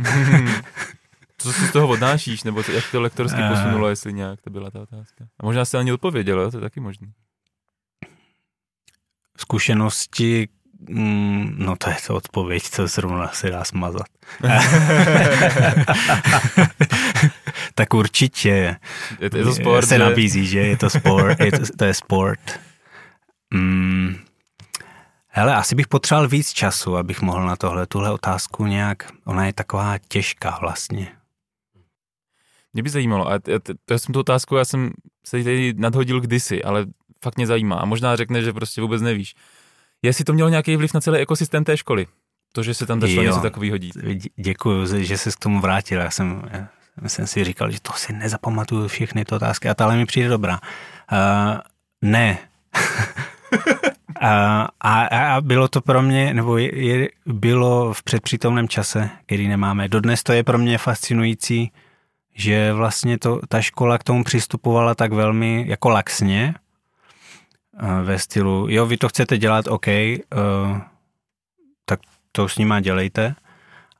[1.46, 4.70] Co si z toho odnášíš, nebo jak to lektorsky uh, posunulo, jestli nějak to byla
[4.70, 5.24] ta otázka.
[5.40, 6.50] A možná jsi ani odpověděl, jo?
[6.50, 7.08] to je taky možné.
[9.38, 10.48] Zkušenosti,
[10.88, 14.06] mm, no to je to odpověď, co zrovna se dá smazat.
[17.74, 18.76] tak určitě
[19.20, 19.98] je to, je to sport, se že?
[19.98, 22.60] nabízí, že je to sport, je to, to je sport.
[23.54, 24.16] Mm,
[25.28, 29.52] Hele, asi bych potřeboval víc času, abych mohl na tohle, tuhle otázku nějak, ona je
[29.52, 31.15] taková těžká vlastně.
[32.76, 34.90] Mě by zajímalo, a to, to jsem tu otázku, já jsem
[35.26, 36.86] se tady nadhodil kdysi, ale
[37.24, 37.76] fakt mě zajímá.
[37.76, 39.34] A možná řekne, že prostě vůbec nevíš.
[40.02, 42.06] Jestli to mělo nějaký vliv na celý ekosystém té školy?
[42.52, 43.96] To, že se tam začalo něco takového dít.
[44.36, 46.00] Děkuji, že se k tomu vrátil.
[46.00, 46.42] Já jsem,
[47.02, 50.28] já jsem si říkal, že to si nezapamatuju všechny ty otázky a tahle mi přijde
[50.28, 50.60] dobrá.
[51.12, 51.60] Uh,
[52.02, 52.38] ne.
[54.20, 59.48] a, a, a bylo to pro mě, nebo je, je, bylo v předpřítomném čase, který
[59.48, 59.88] nemáme.
[59.88, 61.72] Dodnes to je pro mě fascinující,
[62.36, 66.54] že vlastně to, ta škola k tomu přistupovala tak velmi jako laxně,
[67.80, 70.78] eh, ve stylu, jo, vy to chcete dělat, OK, uh,
[71.84, 72.00] tak
[72.32, 73.34] to s nima dělejte,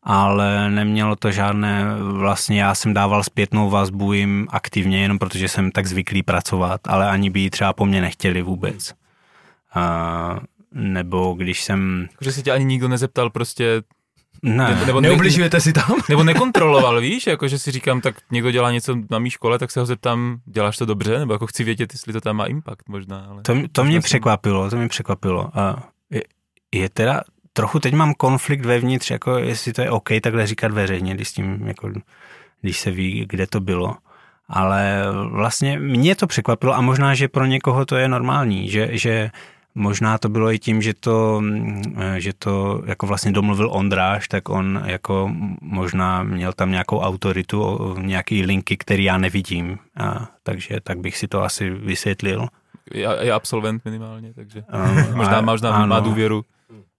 [0.02, 5.70] ale nemělo to žádné, vlastně já jsem dával zpětnou vazbu jim aktivně, jenom protože jsem
[5.70, 8.94] tak zvyklý pracovat, ale ani by ji třeba po mně nechtěli vůbec.
[9.76, 10.38] Uh,
[10.72, 12.08] nebo když jsem...
[12.20, 13.82] Že se tě ani nikdo nezeptal prostě,
[14.46, 14.82] ne.
[14.86, 15.96] Nebo, Neubližujete ne, si tam?
[16.08, 19.70] Nebo nekontroloval, víš, jako že si říkám, tak někdo dělá něco na mý škole, tak
[19.70, 22.88] se ho zeptám, děláš to dobře, nebo jako chci vědět, jestli to tam má impact
[22.88, 23.26] možná.
[23.30, 24.02] Ale to, to mě jsem...
[24.02, 25.50] překvapilo, to mě překvapilo.
[25.58, 26.22] A je,
[26.74, 27.20] je teda,
[27.52, 31.32] trochu teď mám konflikt vevnitř, jako jestli to je OK takhle říkat veřejně, když s
[31.32, 31.90] tím, jako,
[32.60, 33.96] když se ví, kde to bylo.
[34.48, 39.30] Ale vlastně mě to překvapilo a možná, že pro někoho to je normální, že, že
[39.78, 41.82] Možná to bylo i tím, že to, mm,
[42.16, 48.42] že to jako vlastně domluvil Ondráš, tak on jako možná měl tam nějakou autoritu, nějaký
[48.42, 49.78] linky, který já nevidím.
[49.96, 52.48] A, takže tak bych si to asi vysvětlil.
[52.94, 55.86] Je, je absolvent minimálně, takže um, možná, možná ano.
[55.86, 56.44] má důvěru.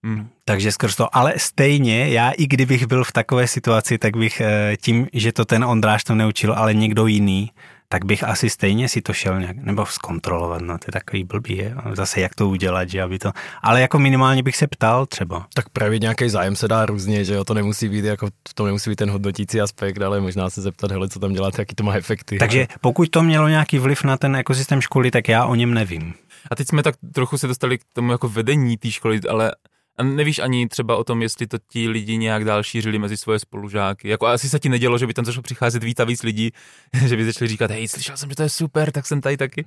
[0.04, 0.28] Hmm.
[0.46, 1.16] Takže skrz to.
[1.16, 5.46] Ale stejně, já i kdybych byl v takové situaci, tak bych eh, tím, že to
[5.46, 7.52] ten Ondráš to neučil, ale někdo jiný,
[7.90, 11.58] tak bych asi stejně si to šel nějak, nebo zkontrolovat, no to je takový blbý,
[11.58, 11.76] je.
[11.94, 13.32] zase jak to udělat, že aby to,
[13.62, 15.48] ale jako minimálně bych se ptal třeba.
[15.54, 18.90] Tak právě nějaký zájem se dá různě, že jo, to nemusí být jako, to nemusí
[18.90, 21.94] být ten hodnotící aspekt, ale možná se zeptat, hele, co tam děláte, jaký to má
[21.94, 22.38] efekty.
[22.38, 26.14] Takže pokud to mělo nějaký vliv na ten ekosystém školy, tak já o něm nevím.
[26.52, 29.52] A teď jsme tak trochu se dostali k tomu jako vedení té školy, ale
[29.98, 33.40] a nevíš ani třeba o tom, jestli to ti lidi nějak dál šířili mezi svoje
[33.40, 34.10] spolužáky.
[34.10, 36.52] Jako asi se ti nedělo, že by tam začalo přicházet víc a víc lidí,
[37.06, 39.66] že by začali říkat, hej, slyšel jsem, že to je super, tak jsem tady taky.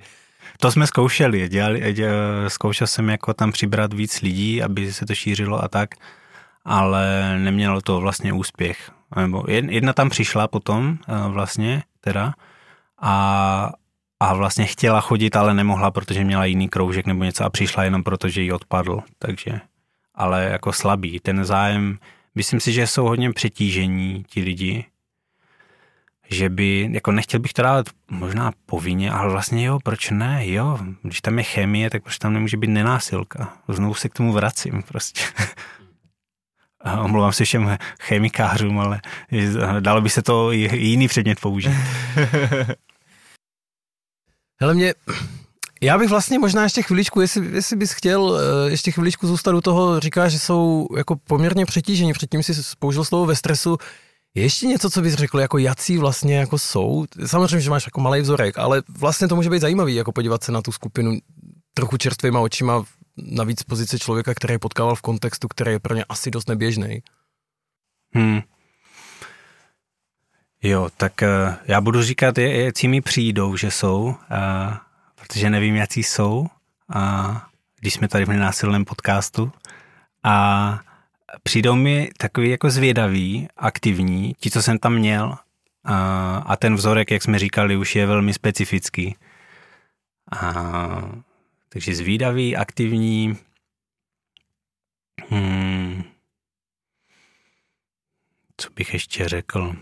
[0.59, 5.15] To jsme zkoušeli, dělali, dělali, zkoušel jsem jako tam přibrat víc lidí, aby se to
[5.15, 5.89] šířilo a tak,
[6.65, 8.91] ale nemělo to vlastně úspěch.
[9.15, 12.33] Nebo jedna tam přišla potom eh, vlastně, teda,
[13.01, 13.71] a,
[14.19, 18.03] a vlastně chtěla chodit, ale nemohla, protože měla jiný kroužek nebo něco a přišla jenom
[18.03, 19.59] proto, že jí odpadl, takže
[20.21, 21.19] ale jako slabý.
[21.19, 21.99] Ten zájem,
[22.35, 24.85] myslím si, že jsou hodně přetížení ti lidi,
[26.29, 30.79] že by, jako nechtěl bych to dát možná povinně, ale vlastně jo, proč ne, jo,
[31.01, 33.57] když tam je chemie, tak proč tam nemůže být nenásilka.
[33.67, 35.21] Znovu se k tomu vracím prostě.
[37.03, 39.01] Omlouvám se všem chemikářům, ale
[39.79, 41.71] dalo by se to jiný předmět použít.
[44.61, 44.93] Hele, mě
[45.83, 49.61] Já bych vlastně možná ještě chviličku, jestli, jestli bys chtěl eh, ještě chviličku zůstat u
[49.61, 53.77] toho, říká, že jsou jako poměrně přetížení, předtím si použil slovo ve stresu.
[54.35, 57.05] Je ještě něco, co bys řekl, jako jací vlastně jako jsou?
[57.25, 60.51] Samozřejmě, že máš jako malý vzorek, ale vlastně to může být zajímavý, jako podívat se
[60.51, 61.17] na tu skupinu
[61.73, 62.83] trochu čerstvýma očima,
[63.17, 67.03] navíc pozice člověka, který je potkával v kontextu, který je pro ně asi dost neběžný.
[68.13, 68.41] Hmm.
[70.63, 74.15] Jo, tak uh, já budu říkat, jaký mi přijdou, že jsou,
[75.31, 76.39] protože nevím, jaký jsou,
[76.95, 77.37] uh,
[77.79, 79.51] když jsme tady v nenásilném podcastu.
[80.23, 80.79] A
[81.43, 85.27] přijdou mi takový jako zvědaví, aktivní, ti, co jsem tam měl.
[85.27, 85.35] Uh,
[86.45, 89.15] a ten vzorek, jak jsme říkali, už je velmi specifický.
[90.43, 91.11] Uh,
[91.69, 93.37] takže zvídavý, aktivní.
[95.29, 96.03] Hmm.
[98.57, 99.75] Co bych ještě řekl?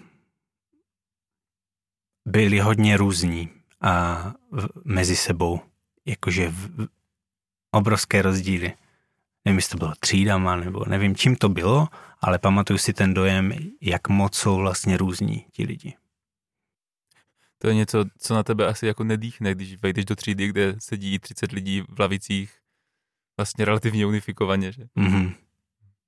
[2.25, 5.59] byli hodně různí a v, mezi sebou,
[6.05, 6.87] jakože v,
[7.71, 8.73] obrovské rozdíly.
[9.45, 11.87] Nevím, jestli to bylo třídama, nebo nevím, čím to bylo,
[12.21, 15.95] ale pamatuju si ten dojem, jak moc jsou vlastně různí ti lidi.
[17.57, 21.19] To je něco, co na tebe asi jako nedýchne, když vejdeš do třídy, kde sedí
[21.19, 22.53] 30 lidí v lavicích
[23.37, 24.83] vlastně relativně unifikovaně, že?
[24.97, 25.35] Mm-hmm.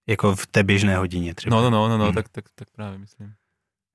[0.08, 1.56] Jako v té běžné hodině třeba.
[1.56, 2.14] No, no, no, no, no mm.
[2.14, 3.34] tak, tak, tak právě myslím.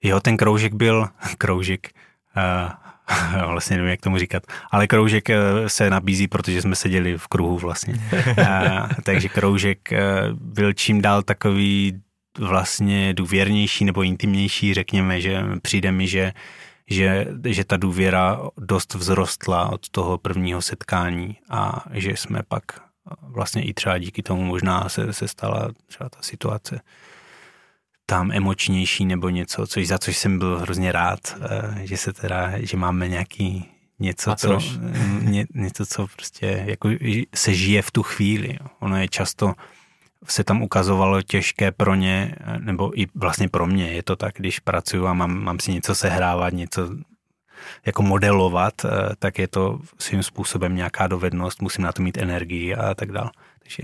[0.03, 1.09] Jo, ten kroužek byl,
[1.39, 1.93] kroužek,
[2.37, 2.73] Uh,
[3.47, 7.59] vlastně nevím, jak tomu říkat, ale kroužek eh, se nabízí, protože jsme seděli v kruhu
[7.59, 7.95] vlastně.
[8.39, 12.01] Uh, takže kroužek uh, byl čím dál takový
[12.39, 16.33] vlastně důvěrnější nebo intimnější, řekněme, že přijde mi, že,
[16.91, 22.63] že, že ta důvěra dost vzrostla od toho prvního setkání a že jsme pak
[23.23, 26.81] vlastně i třeba díky tomu možná se, se stala třeba ta situace
[28.07, 32.53] tam emočnější nebo něco, což za což jsem byl hrozně rád, eh, že se teda,
[32.59, 34.59] že máme nějaký něco, co,
[35.23, 36.89] ně, něco, co prostě jako
[37.35, 38.59] se žije v tu chvíli.
[38.81, 39.55] Ono je často,
[40.25, 44.59] se tam ukazovalo těžké pro ně, nebo i vlastně pro mě je to tak, když
[44.59, 46.89] pracuju a mám, mám si něco sehrávat, něco
[47.87, 48.89] jako modelovat, eh,
[49.19, 53.31] tak je to svým způsobem nějaká dovednost, musím na to mít energii a tak dále.
[53.63, 53.83] Takže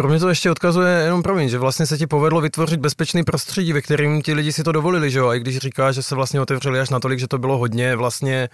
[0.00, 3.72] Pro mě to ještě odkazuje jenom promiň, že vlastně se ti povedlo vytvořit bezpečný prostředí,
[3.72, 5.28] ve kterým ti lidi si to dovolili, že jo?
[5.28, 8.48] A i když říká, že se vlastně otevřeli až natolik, že to bylo hodně vlastně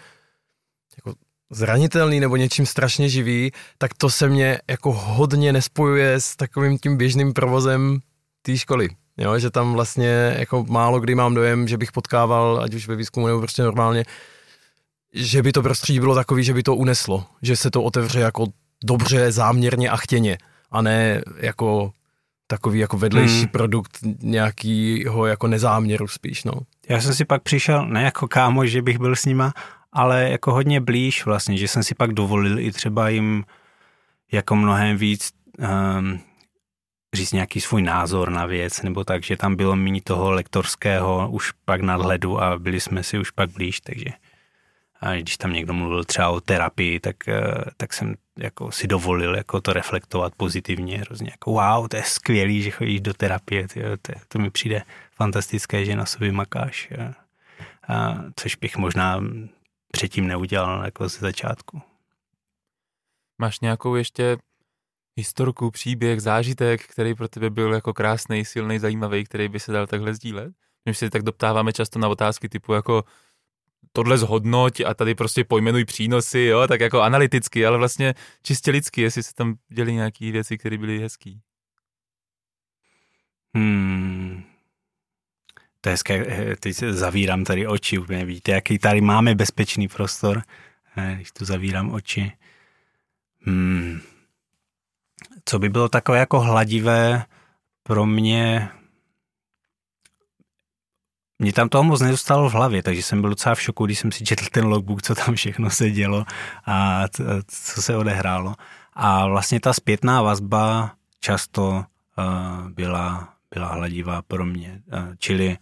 [0.96, 1.18] jako
[1.50, 6.96] zranitelný nebo něčím strašně živý, tak to se mě jako hodně nespojuje s takovým tím
[6.96, 7.98] běžným provozem
[8.42, 8.88] té školy.
[9.16, 12.96] Jo, že tam vlastně jako málo kdy mám dojem, že bych potkával, ať už ve
[12.96, 14.04] výzkumu nebo prostě normálně,
[15.14, 18.46] že by to prostředí bylo takový, že by to uneslo, že se to otevře jako
[18.84, 20.38] dobře, záměrně a chtěně
[20.70, 21.92] a ne jako
[22.46, 23.48] takový jako vedlejší hmm.
[23.48, 26.52] produkt nějakýho jako nezáměru spíš, no.
[26.88, 29.52] Já jsem si pak přišel, ne jako kámo, že bych byl s nima,
[29.92, 33.44] ale jako hodně blíž vlastně, že jsem si pak dovolil i třeba jim
[34.32, 36.20] jako mnohem víc um,
[37.14, 41.52] říct nějaký svůj názor na věc, nebo tak, že tam bylo méně toho lektorského už
[41.64, 44.10] pak nadhledu a byli jsme si už pak blíž, takže
[45.00, 49.36] a když tam někdo mluvil třeba o terapii, tak, eh, tak jsem jako si dovolil
[49.36, 53.96] jako to reflektovat pozitivně, hrozně jako wow, to je skvělý, že chodíš do terapie, tyjo,
[54.02, 54.82] to, to mi přijde
[55.12, 56.92] fantastické, že na sobě makáš,
[57.88, 59.20] a, což bych možná
[59.92, 61.82] předtím neudělal jako ze začátku.
[63.38, 64.36] Máš nějakou ještě
[65.16, 69.86] historku, příběh, zážitek, který pro tebe byl jako krásný, silný, zajímavý, který by se dal
[69.86, 70.52] takhle sdílet?
[70.84, 73.04] My se tak doptáváme často na otázky typu jako
[73.96, 79.02] tohle zhodnoť a tady prostě pojmenuj přínosy, jo, tak jako analyticky, ale vlastně čistě lidsky,
[79.02, 81.40] jestli se tam děli nějaké věci, které byly hezký.
[83.54, 84.44] Hmm.
[85.80, 90.42] To je hezké, eh, teď zavírám tady oči úplně, víte, jaký tady máme bezpečný prostor,
[90.96, 92.32] eh, když tu zavírám oči.
[93.40, 94.00] Hmm.
[95.44, 97.24] Co by bylo takové jako hladivé
[97.82, 98.68] pro mě,
[101.38, 104.12] mě tam toho moc nedostalo v hlavě, takže jsem byl docela v šoku, když jsem
[104.12, 106.24] si četl ten logbook, co tam všechno se dělo
[106.66, 107.04] a
[107.46, 108.54] co se odehrálo.
[108.92, 114.82] A vlastně ta zpětná vazba často uh, byla, byla hladivá pro mě.
[114.92, 115.58] Uh, čili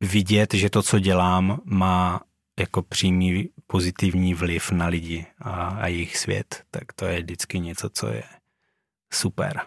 [0.00, 2.20] vidět, že to, co dělám, má
[2.58, 7.88] jako přímý pozitivní vliv na lidi a, a jejich svět, tak to je vždycky něco,
[7.90, 8.22] co je
[9.12, 9.60] super.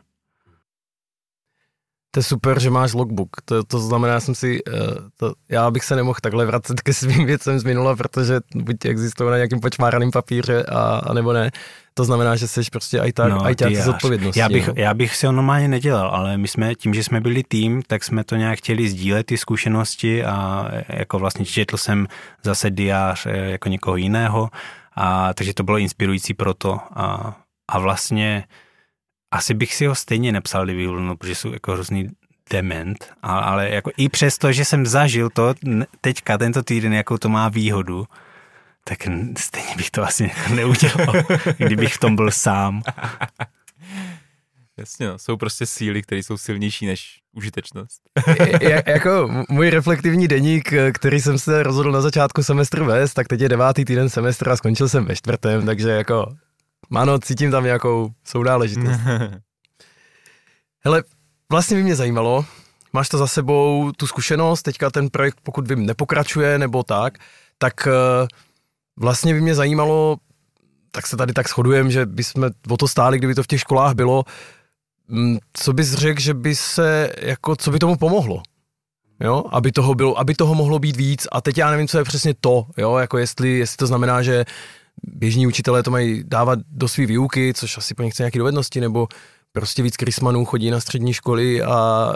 [2.11, 3.29] To je super, že máš logbook.
[3.45, 4.71] To, to znamená, já jsem si, eh,
[5.17, 9.29] to, já bych se nemohl takhle vracet ke svým věcem z minula, protože buď existují
[9.29, 11.51] na nějakým počmáraným papíře a, a nebo ne.
[11.93, 14.39] To znamená, že jsi prostě aj tak, no, aj zodpovědnosti.
[14.39, 17.43] Já bych, já bych si ho normálně nedělal, ale my jsme, tím, že jsme byli
[17.43, 22.07] tým, tak jsme to nějak chtěli sdílet, ty zkušenosti a jako vlastně četl jsem
[22.43, 24.49] zase diář eh, jako někoho jiného,
[24.95, 27.35] a takže to bylo inspirující pro to a,
[27.67, 28.43] a vlastně
[29.31, 32.09] asi bych si ho stejně nepsal, kdyby no, protože jsou jako hrozný
[32.49, 35.53] dement, ale jako i přesto, že jsem zažil to
[36.01, 38.07] teďka, tento týden, jakou to má výhodu,
[38.83, 38.99] tak
[39.37, 41.13] stejně bych to asi neudělal,
[41.57, 42.81] kdybych v tom byl sám.
[44.77, 48.01] Jasně, no, jsou prostě síly, které jsou silnější než užitečnost.
[48.61, 53.41] je, jako můj reflektivní deník, který jsem se rozhodl na začátku semestru vést, tak teď
[53.41, 56.35] je devátý týden semestra a skončil jsem ve čtvrtém, takže jako,
[56.95, 58.99] ano, cítím tam nějakou sounáležitost.
[60.83, 61.03] Hele,
[61.51, 62.45] vlastně by mě zajímalo,
[62.93, 67.17] máš to za sebou, tu zkušenost, teďka ten projekt, pokud vím, nepokračuje nebo tak,
[67.57, 68.27] tak uh,
[68.99, 70.17] vlastně by mě zajímalo,
[70.91, 73.93] tak se tady tak shodujeme, že bychom o to stáli, kdyby to v těch školách
[73.93, 74.23] bylo,
[75.07, 78.43] mm, co bys řekl, že by se, jako, co by tomu pomohlo?
[79.19, 82.03] Jo, aby toho bylo, aby toho mohlo být víc a teď já nevím, co je
[82.03, 84.45] přesně to, jo, jako jestli, jestli to znamená, že
[85.03, 88.81] běžní učitelé to mají dávat do své výuky, což asi po nich chce nějaké dovednosti,
[88.81, 89.07] nebo
[89.53, 92.13] prostě víc krysmanů chodí na střední školy a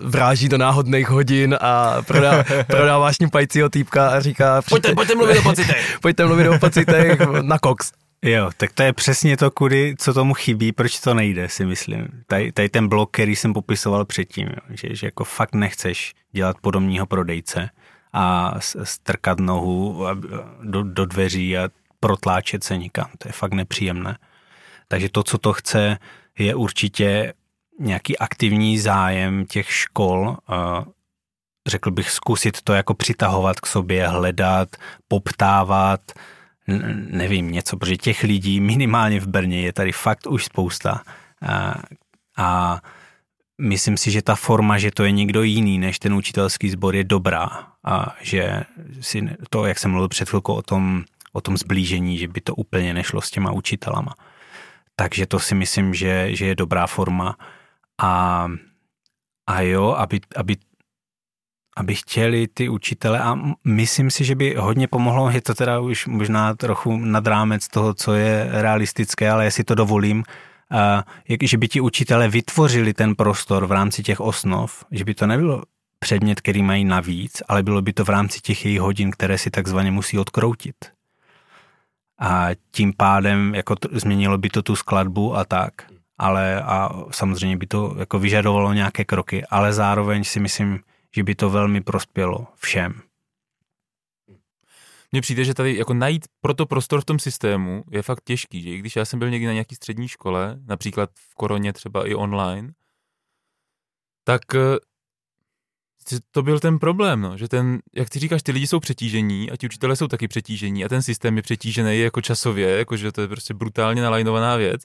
[0.00, 4.62] vráží do náhodných hodin a prodá, prodává šňupajícího týpka a říká...
[4.68, 5.98] Pojďte, pojďte mluvit o pocitech.
[6.02, 7.92] pojďte mluvit o pocitech na koks.
[8.22, 12.08] Jo, tak to je přesně to, kudy, co tomu chybí, proč to nejde, si myslím.
[12.26, 16.56] Tady, tady ten blok, který jsem popisoval předtím, jo, že, že jako fakt nechceš dělat
[16.60, 17.70] podobního prodejce
[18.12, 20.06] a strkat nohu
[20.62, 21.68] do, do dveří a
[22.00, 23.10] protláčet se nikam.
[23.18, 24.18] To je fakt nepříjemné.
[24.88, 25.98] Takže to, co to chce,
[26.38, 27.32] je určitě
[27.80, 30.36] nějaký aktivní zájem těch škol,
[31.66, 34.68] řekl bych, zkusit to jako přitahovat k sobě, hledat,
[35.08, 36.00] poptávat,
[37.10, 41.02] nevím, něco, protože těch lidí minimálně v Brně je tady fakt už spousta.
[41.42, 41.74] A,
[42.36, 42.80] a
[43.60, 47.04] myslím si, že ta forma, že to je někdo jiný než ten učitelský sbor je
[47.04, 48.62] dobrá a že
[49.00, 51.04] si to, jak jsem mluvil před chvilkou o tom,
[51.38, 54.14] o tom zblížení, že by to úplně nešlo s těma učitelama.
[54.98, 57.38] Takže to si myslím, že, že je dobrá forma.
[58.02, 58.46] A,
[59.46, 60.56] a jo, aby, aby,
[61.76, 66.06] aby chtěli ty učitele a myslím si, že by hodně pomohlo, je to teda už
[66.06, 70.24] možná trochu nad rámec toho, co je realistické, ale jestli to dovolím,
[70.70, 71.04] a,
[71.42, 75.62] že by ti učitele vytvořili ten prostor v rámci těch osnov, že by to nebylo
[75.98, 79.50] předmět, který mají navíc, ale bylo by to v rámci těch jejich hodin, které si
[79.50, 80.97] takzvaně musí odkroutit
[82.18, 85.72] a tím pádem jako to, změnilo by to tu skladbu a tak,
[86.18, 90.80] ale a samozřejmě by to jako vyžadovalo nějaké kroky, ale zároveň si myslím,
[91.16, 93.02] že by to velmi prospělo všem.
[95.12, 98.70] Mně přijde, že tady jako najít proto prostor v tom systému je fakt těžký, že?
[98.70, 102.14] I když já jsem byl někdy na nějaký střední škole, například v koroně třeba i
[102.14, 102.72] online,
[104.24, 104.42] tak
[106.30, 109.56] to byl ten problém, no, že ten, jak ty říkáš, ty lidi jsou přetížení a
[109.56, 113.20] ti učitelé jsou taky přetížení a ten systém je přetížený jako časově, jako že to
[113.20, 114.82] je prostě brutálně nalajnovaná věc.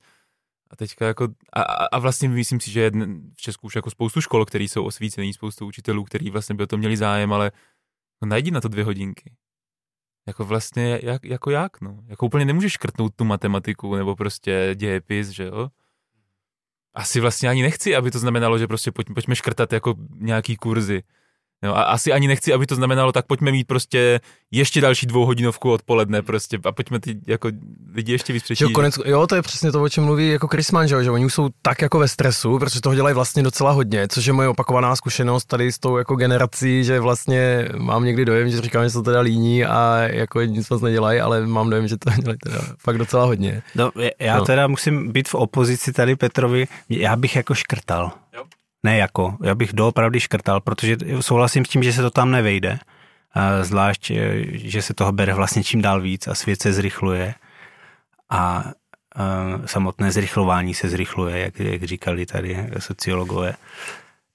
[0.70, 2.92] A teďka jako, a, a vlastně myslím si, že je
[3.34, 6.68] v Česku už jako spoustu škol, které jsou osvícený, spoustu učitelů, který vlastně by o
[6.68, 7.52] to měli zájem, ale
[8.22, 9.34] no najdi na to dvě hodinky.
[10.28, 12.00] Jako vlastně, jak, jako jak, no.
[12.08, 15.70] Jako úplně nemůžeš škrtnout tu matematiku nebo prostě dějepis, že jo
[16.94, 21.04] asi vlastně ani nechci, aby to znamenalo, že prostě pojď, pojďme škrtat jako nějaký kurzy.
[21.64, 24.20] No a asi ani nechci, aby to znamenalo, tak pojďme mít prostě
[24.52, 27.50] ještě další dvouhodinovku odpoledne prostě a pojďme ty jako
[27.94, 30.88] lidi ještě víc jo, konec, jo, to je přesně to, o čem mluví jako Chrisman,
[30.88, 34.26] že, že oni jsou tak jako ve stresu, protože toho dělají vlastně docela hodně, což
[34.26, 38.62] je moje opakovaná zkušenost tady s tou jako generací, že vlastně mám někdy dojem, že
[38.62, 42.10] říkám, že jsou teda líní a jako nic moc nedělají, ale mám dojem, že to
[42.22, 43.62] dělají teda fakt docela hodně.
[43.76, 44.46] No, já no.
[44.46, 48.12] teda musím být v opozici tady Petrovi, já bych jako škrtal.
[48.36, 48.44] Jo
[48.84, 52.80] ne jako, já bych doopravdy škrtal, protože souhlasím s tím, že se to tam nevejde,
[53.62, 54.18] zvlášť, e,
[54.54, 57.34] že se toho bere vlastně čím dál víc a svět se zrychluje
[58.30, 63.54] a e, samotné zrychlování se zrychluje, jak, jak říkali tady sociologové.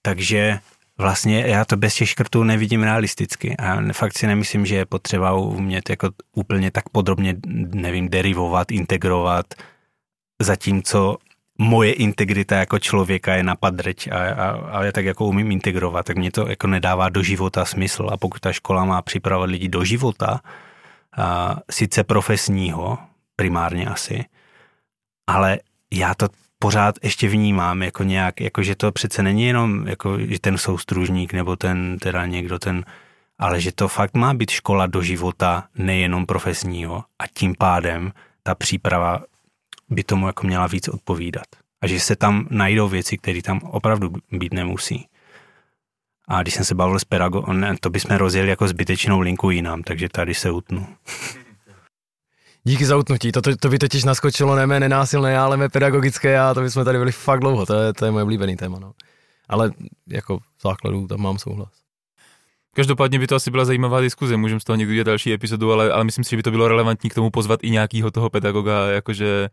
[0.03, 0.59] Takže
[0.99, 5.33] vlastně já to bez těch škrtů nevidím realisticky a fakt si nemyslím, že je potřeba
[5.33, 7.37] umět jako úplně tak podrobně,
[7.73, 9.47] nevím, derivovat, integrovat,
[10.43, 11.17] zatímco
[11.59, 16.17] moje integrita jako člověka je napadreč a, a, a já tak jako umím integrovat, tak
[16.17, 18.09] mě to jako nedává do života smysl.
[18.13, 20.41] A pokud ta škola má připravovat lidi do života,
[21.17, 22.99] a, sice profesního,
[23.37, 24.25] primárně asi,
[25.27, 25.59] ale
[25.93, 26.29] já to
[26.59, 31.33] pořád ještě vnímám jako nějak, jako že to přece není jenom jako, že ten soustružník
[31.33, 32.85] nebo ten teda někdo ten,
[33.39, 38.55] ale že to fakt má být škola do života, nejenom profesního a tím pádem ta
[38.55, 39.23] příprava
[39.91, 41.47] by tomu jako měla víc odpovídat.
[41.81, 45.07] A že se tam najdou věci, které tam opravdu být nemusí.
[46.29, 50.09] A když jsem se bavil s pedagogem, to bychom rozjeli jako zbytečnou linku jinam, takže
[50.09, 50.87] tady se utnu.
[52.65, 56.39] Díky za utnutí, to, to, to by totiž naskočilo ne mé nenásilné, ale mé pedagogické
[56.39, 58.79] a to by jsme tady byli fakt dlouho, to je, to je moje oblíbený téma.
[58.79, 58.93] No.
[59.49, 59.71] Ale
[60.09, 61.73] jako v základu tam mám souhlas.
[62.75, 65.93] Každopádně by to asi byla zajímavá diskuze, můžeme z toho někdy udělat další epizodu, ale,
[65.93, 68.87] ale myslím si, že by to bylo relevantní k tomu pozvat i nějakého toho pedagoga,
[68.87, 69.49] jakože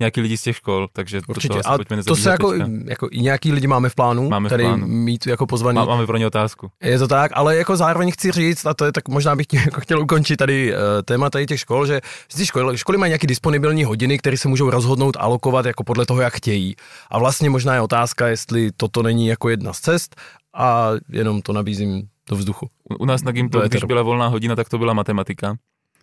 [0.00, 1.54] nějaký lidi z těch škol, takže Určitě.
[1.54, 4.64] to, to, a to se jako, jako i nějaký lidi máme v plánu, máme tady
[4.64, 4.86] v plánu.
[4.86, 5.76] mít jako pozvaný.
[5.76, 6.70] Má, máme pro ně otázku.
[6.82, 9.56] Je to tak, ale jako zároveň chci říct, a to je tak možná bych tě,
[9.64, 12.00] jako chtěl ukončit tady uh, téma tady těch škol, že
[12.36, 16.20] ty školy, školy mají nějaké disponibilní hodiny, které se můžou rozhodnout alokovat jako podle toho,
[16.20, 16.76] jak chtějí.
[17.10, 20.16] A vlastně možná je otázka, jestli toto není jako jedna z cest
[20.54, 22.66] a jenom to nabízím do vzduchu.
[22.90, 25.56] U, u nás na Gimplu, když byla volná hodina, tak to byla matematika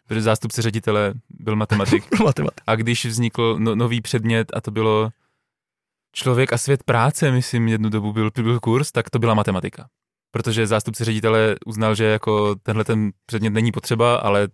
[0.07, 2.19] protože zástupce ředitele byl matematik.
[2.23, 2.61] matematik.
[2.67, 5.09] A když vznikl no, nový předmět a to bylo
[6.11, 9.87] člověk a svět práce, myslím, jednu dobu byl, byl kurz, tak to byla matematika
[10.36, 14.47] protože zástupce ředitele uznal, že jako tenhle ten předmět není potřeba, ale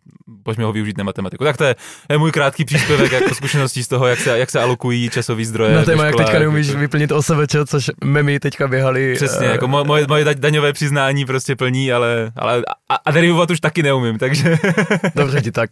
[0.44, 1.44] pojďme ho využít na matematiku.
[1.44, 1.76] Tak to je,
[2.10, 5.76] je můj krátký příspěvek jako zkušeností z toho, jak se, jak se alokují časový zdroje.
[5.76, 6.80] Na téma, jak teďka neumíš jako...
[6.80, 9.14] vyplnit OSVČ, což memy teďka běhali.
[9.16, 9.52] Přesně, uh...
[9.52, 14.18] jako moje, moje daňové přiznání prostě plní, ale, ale a, a derivovat už taky neumím,
[14.18, 14.58] takže...
[15.16, 15.70] Dobře ti tak.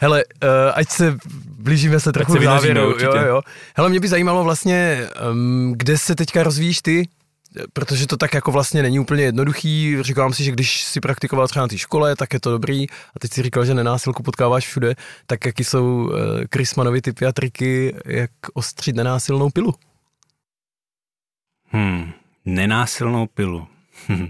[0.00, 1.16] Hele, uh, ať se
[1.58, 2.80] blížíme se trochu k závěru.
[2.80, 3.40] Jo, jo.
[3.76, 7.08] Hele, mě by zajímalo vlastně, um, kde se teďka rozvíjíš ty?
[7.72, 9.96] Protože to tak jako vlastně není úplně jednoduchý.
[10.00, 12.90] Říkám si, že když si praktikoval třeba na té škole, tak je to dobrý.
[12.90, 14.94] A teď si říkal, že nenásilku potkáváš všude.
[15.26, 16.10] Tak jaký jsou
[16.64, 19.74] uh, typy a triky, jak ostřit nenásilnou pilu?
[21.70, 22.12] Hmm,
[22.44, 23.66] nenásilnou pilu.
[24.08, 24.28] hmm.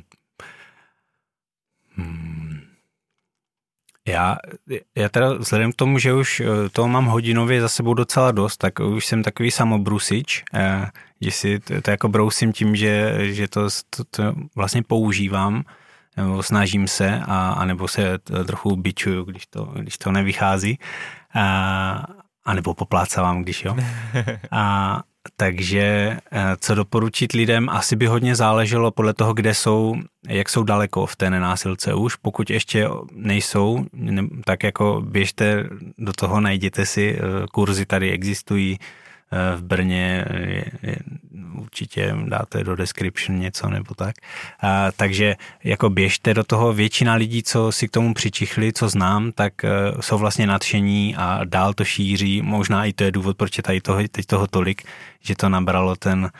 [4.08, 4.36] Já,
[4.96, 8.56] já teda vzhledem k tomu, že už eh, toho mám hodinově za sebou docela dost,
[8.56, 10.86] tak už jsem takový samobrusič, eh,
[11.20, 15.64] že si to, to jako brousím tím, že, že to, to, to vlastně používám,
[16.16, 20.78] nebo snažím se, a, a nebo se trochu bičuju, když to, když to nevychází,
[21.34, 22.04] a,
[22.44, 23.76] a nebo poplácávám, když jo.
[24.50, 25.02] A,
[25.36, 29.94] takže eh, co doporučit lidem, asi by hodně záleželo podle toho, kde jsou,
[30.28, 32.16] jak jsou daleko v té nenásilce už.
[32.16, 33.86] Pokud ještě nejsou,
[34.44, 35.64] tak jako běžte
[35.98, 38.78] do toho, najděte si, eh, kurzy tady existují,
[39.56, 40.96] v Brně, je, je,
[41.60, 44.16] určitě dáte do description něco nebo tak.
[44.60, 49.32] A, takže jako běžte do toho, většina lidí, co si k tomu přičichli, co znám,
[49.32, 52.42] tak uh, jsou vlastně nadšení a dál to šíří.
[52.42, 54.82] Možná i to je důvod, proč je tady toho, teď toho tolik,
[55.20, 56.30] že to nabralo ten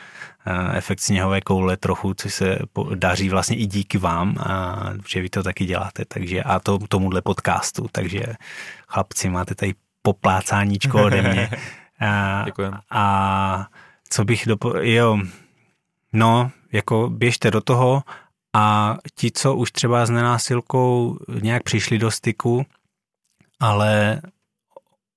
[0.72, 2.58] efekt sněhové koule trochu, což se
[2.94, 4.76] daří vlastně i díky vám, a,
[5.08, 6.04] že vy to taky děláte.
[6.08, 7.86] Takže a to tomuhle podcastu.
[7.92, 8.22] Takže
[8.88, 11.50] chlapci, máte tady poplácáníčko ode mě.
[12.00, 12.46] A,
[12.90, 13.66] a
[14.08, 14.76] co bych dopo...
[14.76, 15.18] Jo,
[16.12, 18.02] no, jako běžte do toho
[18.52, 22.66] a ti, co už třeba s nenásilkou nějak přišli do styku,
[23.60, 24.20] ale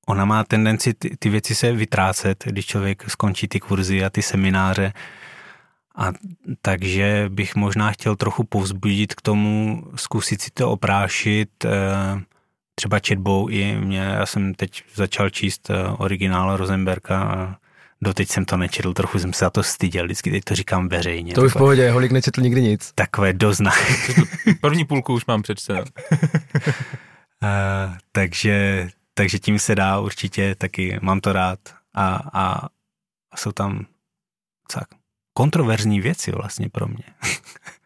[0.08, 4.22] ona má tendenci ty, ty věci se vytrácet, když člověk skončí ty kurzy a ty
[4.22, 4.94] semináře.
[5.96, 6.12] A
[6.62, 11.70] takže bych možná chtěl trochu povzbudit k tomu, zkusit si to oprášit, eh,
[12.76, 17.56] třeba četbou i mě, já jsem teď začal číst eh, originál Rosenberga a
[18.02, 21.34] doteď jsem to nečetl, trochu jsem se za to styděl, vždycky teď to říkám veřejně.
[21.34, 22.92] To už v pohodě, Holik nečetl nikdy nic.
[22.96, 23.72] Takové dozna.
[24.62, 25.84] První půlku už mám přečtenou.
[28.12, 31.60] takže, takže tím se dá určitě taky, mám to rád
[31.94, 32.70] a, a
[33.36, 33.86] jsou tam
[34.74, 34.88] tak,
[35.34, 37.04] kontroverzní věci vlastně pro mě.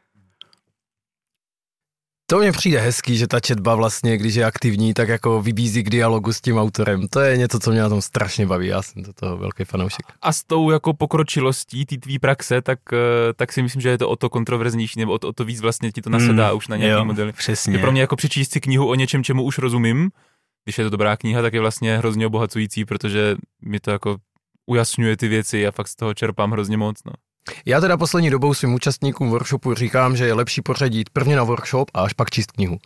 [2.27, 5.89] To mně přijde hezký, že ta četba vlastně, když je aktivní, tak jako vybízí k
[5.89, 7.07] dialogu s tím autorem.
[7.07, 10.05] To je něco, co mě na tom strašně baví, já jsem to toho velký fanoušek.
[10.21, 13.97] A s tou jako pokročilostí té tvý praxe, tak, eh, tak si myslím, že je
[13.97, 16.57] to o to kontroverznější, nebo o to, o to víc vlastně ti to nasedá mm,
[16.57, 17.33] už na nějaký modely.
[17.33, 17.75] Přesně.
[17.75, 20.09] Je pro mě jako přečíst si knihu o něčem, čemu už rozumím,
[20.63, 24.17] když je to dobrá kniha, tak je vlastně hrozně obohacující, protože mi to jako
[24.65, 27.03] ujasňuje ty věci a fakt z toho čerpám hrozně moc.
[27.05, 27.13] No.
[27.65, 31.91] Já teda poslední dobou svým účastníkům workshopu říkám, že je lepší pořadit prvně na workshop
[31.93, 32.77] a až pak číst knihu.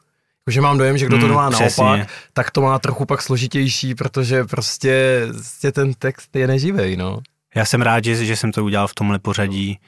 [0.49, 1.83] Že mám dojem, že kdo to hmm, má přesně.
[1.83, 7.19] naopak, tak to má trochu pak složitější, protože prostě, prostě ten text je neživej, no.
[7.55, 9.79] Já jsem rád, že, že jsem to udělal v tomhle pořadí.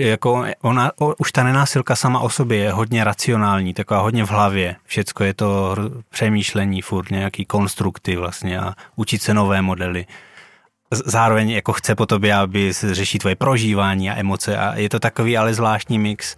[0.00, 4.30] Jako ona, o, už ta nenásilka sama o sobě je hodně racionální, taková hodně v
[4.30, 4.76] hlavě.
[4.84, 5.76] Všecko je to
[6.08, 10.06] přemýšlení, furt nějaký konstrukty vlastně a učit se nové modely
[10.90, 15.00] zároveň jako chce po tobě, aby se řeší tvoje prožívání a emoce a je to
[15.00, 16.36] takový ale zvláštní mix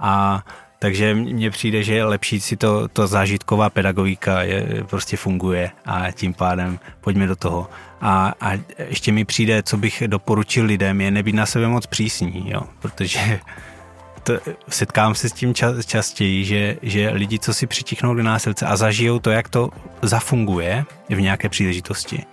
[0.00, 0.44] a
[0.78, 6.10] takže mně přijde, že je lepší si to, to zážitková pedagogika je, prostě funguje a
[6.10, 7.70] tím pádem pojďme do toho.
[8.00, 8.52] A, a
[8.88, 13.40] ještě mi přijde, co bych doporučil lidem, je nebýt na sebe moc přísní, jo, protože
[14.22, 14.32] to,
[14.68, 18.76] setkám se s tím čas, častěji, že, že lidi, co si přitichnou do násilce a
[18.76, 19.70] zažijou to, jak to
[20.02, 22.24] zafunguje v nějaké příležitosti,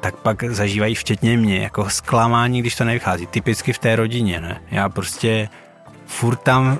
[0.00, 3.26] tak pak zažívají včetně mě jako zklamání, když to nevychází.
[3.26, 4.60] Typicky v té rodině, ne?
[4.70, 5.48] Já prostě
[6.06, 6.78] furt tam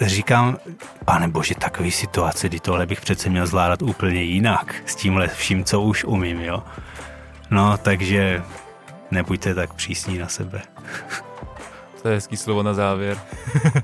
[0.00, 0.58] říkám,
[1.04, 5.64] pane bože, takový situace, kdy tohle bych přece měl zvládat úplně jinak, s tímhle vším,
[5.64, 6.62] co už umím, jo.
[7.50, 8.42] No, takže
[9.10, 10.62] nebuďte tak přísní na sebe.
[12.02, 13.18] To je hezký slovo na závěr.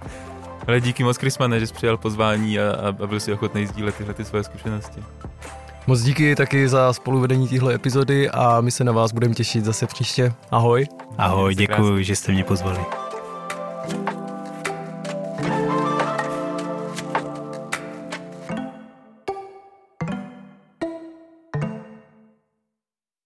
[0.67, 4.15] Ale díky moc, Krismane, že jsi přijal pozvání a, a byl si ochotný sdílet tyhle
[4.15, 5.05] ty své zkušenosti.
[5.89, 9.87] Moc díky taky za spoluvedení téhle epizody a my se na vás budeme těšit zase
[9.87, 10.33] příště.
[10.51, 10.87] Ahoj.
[11.19, 12.79] Ahoj, děkuji, že jste mě pozvali.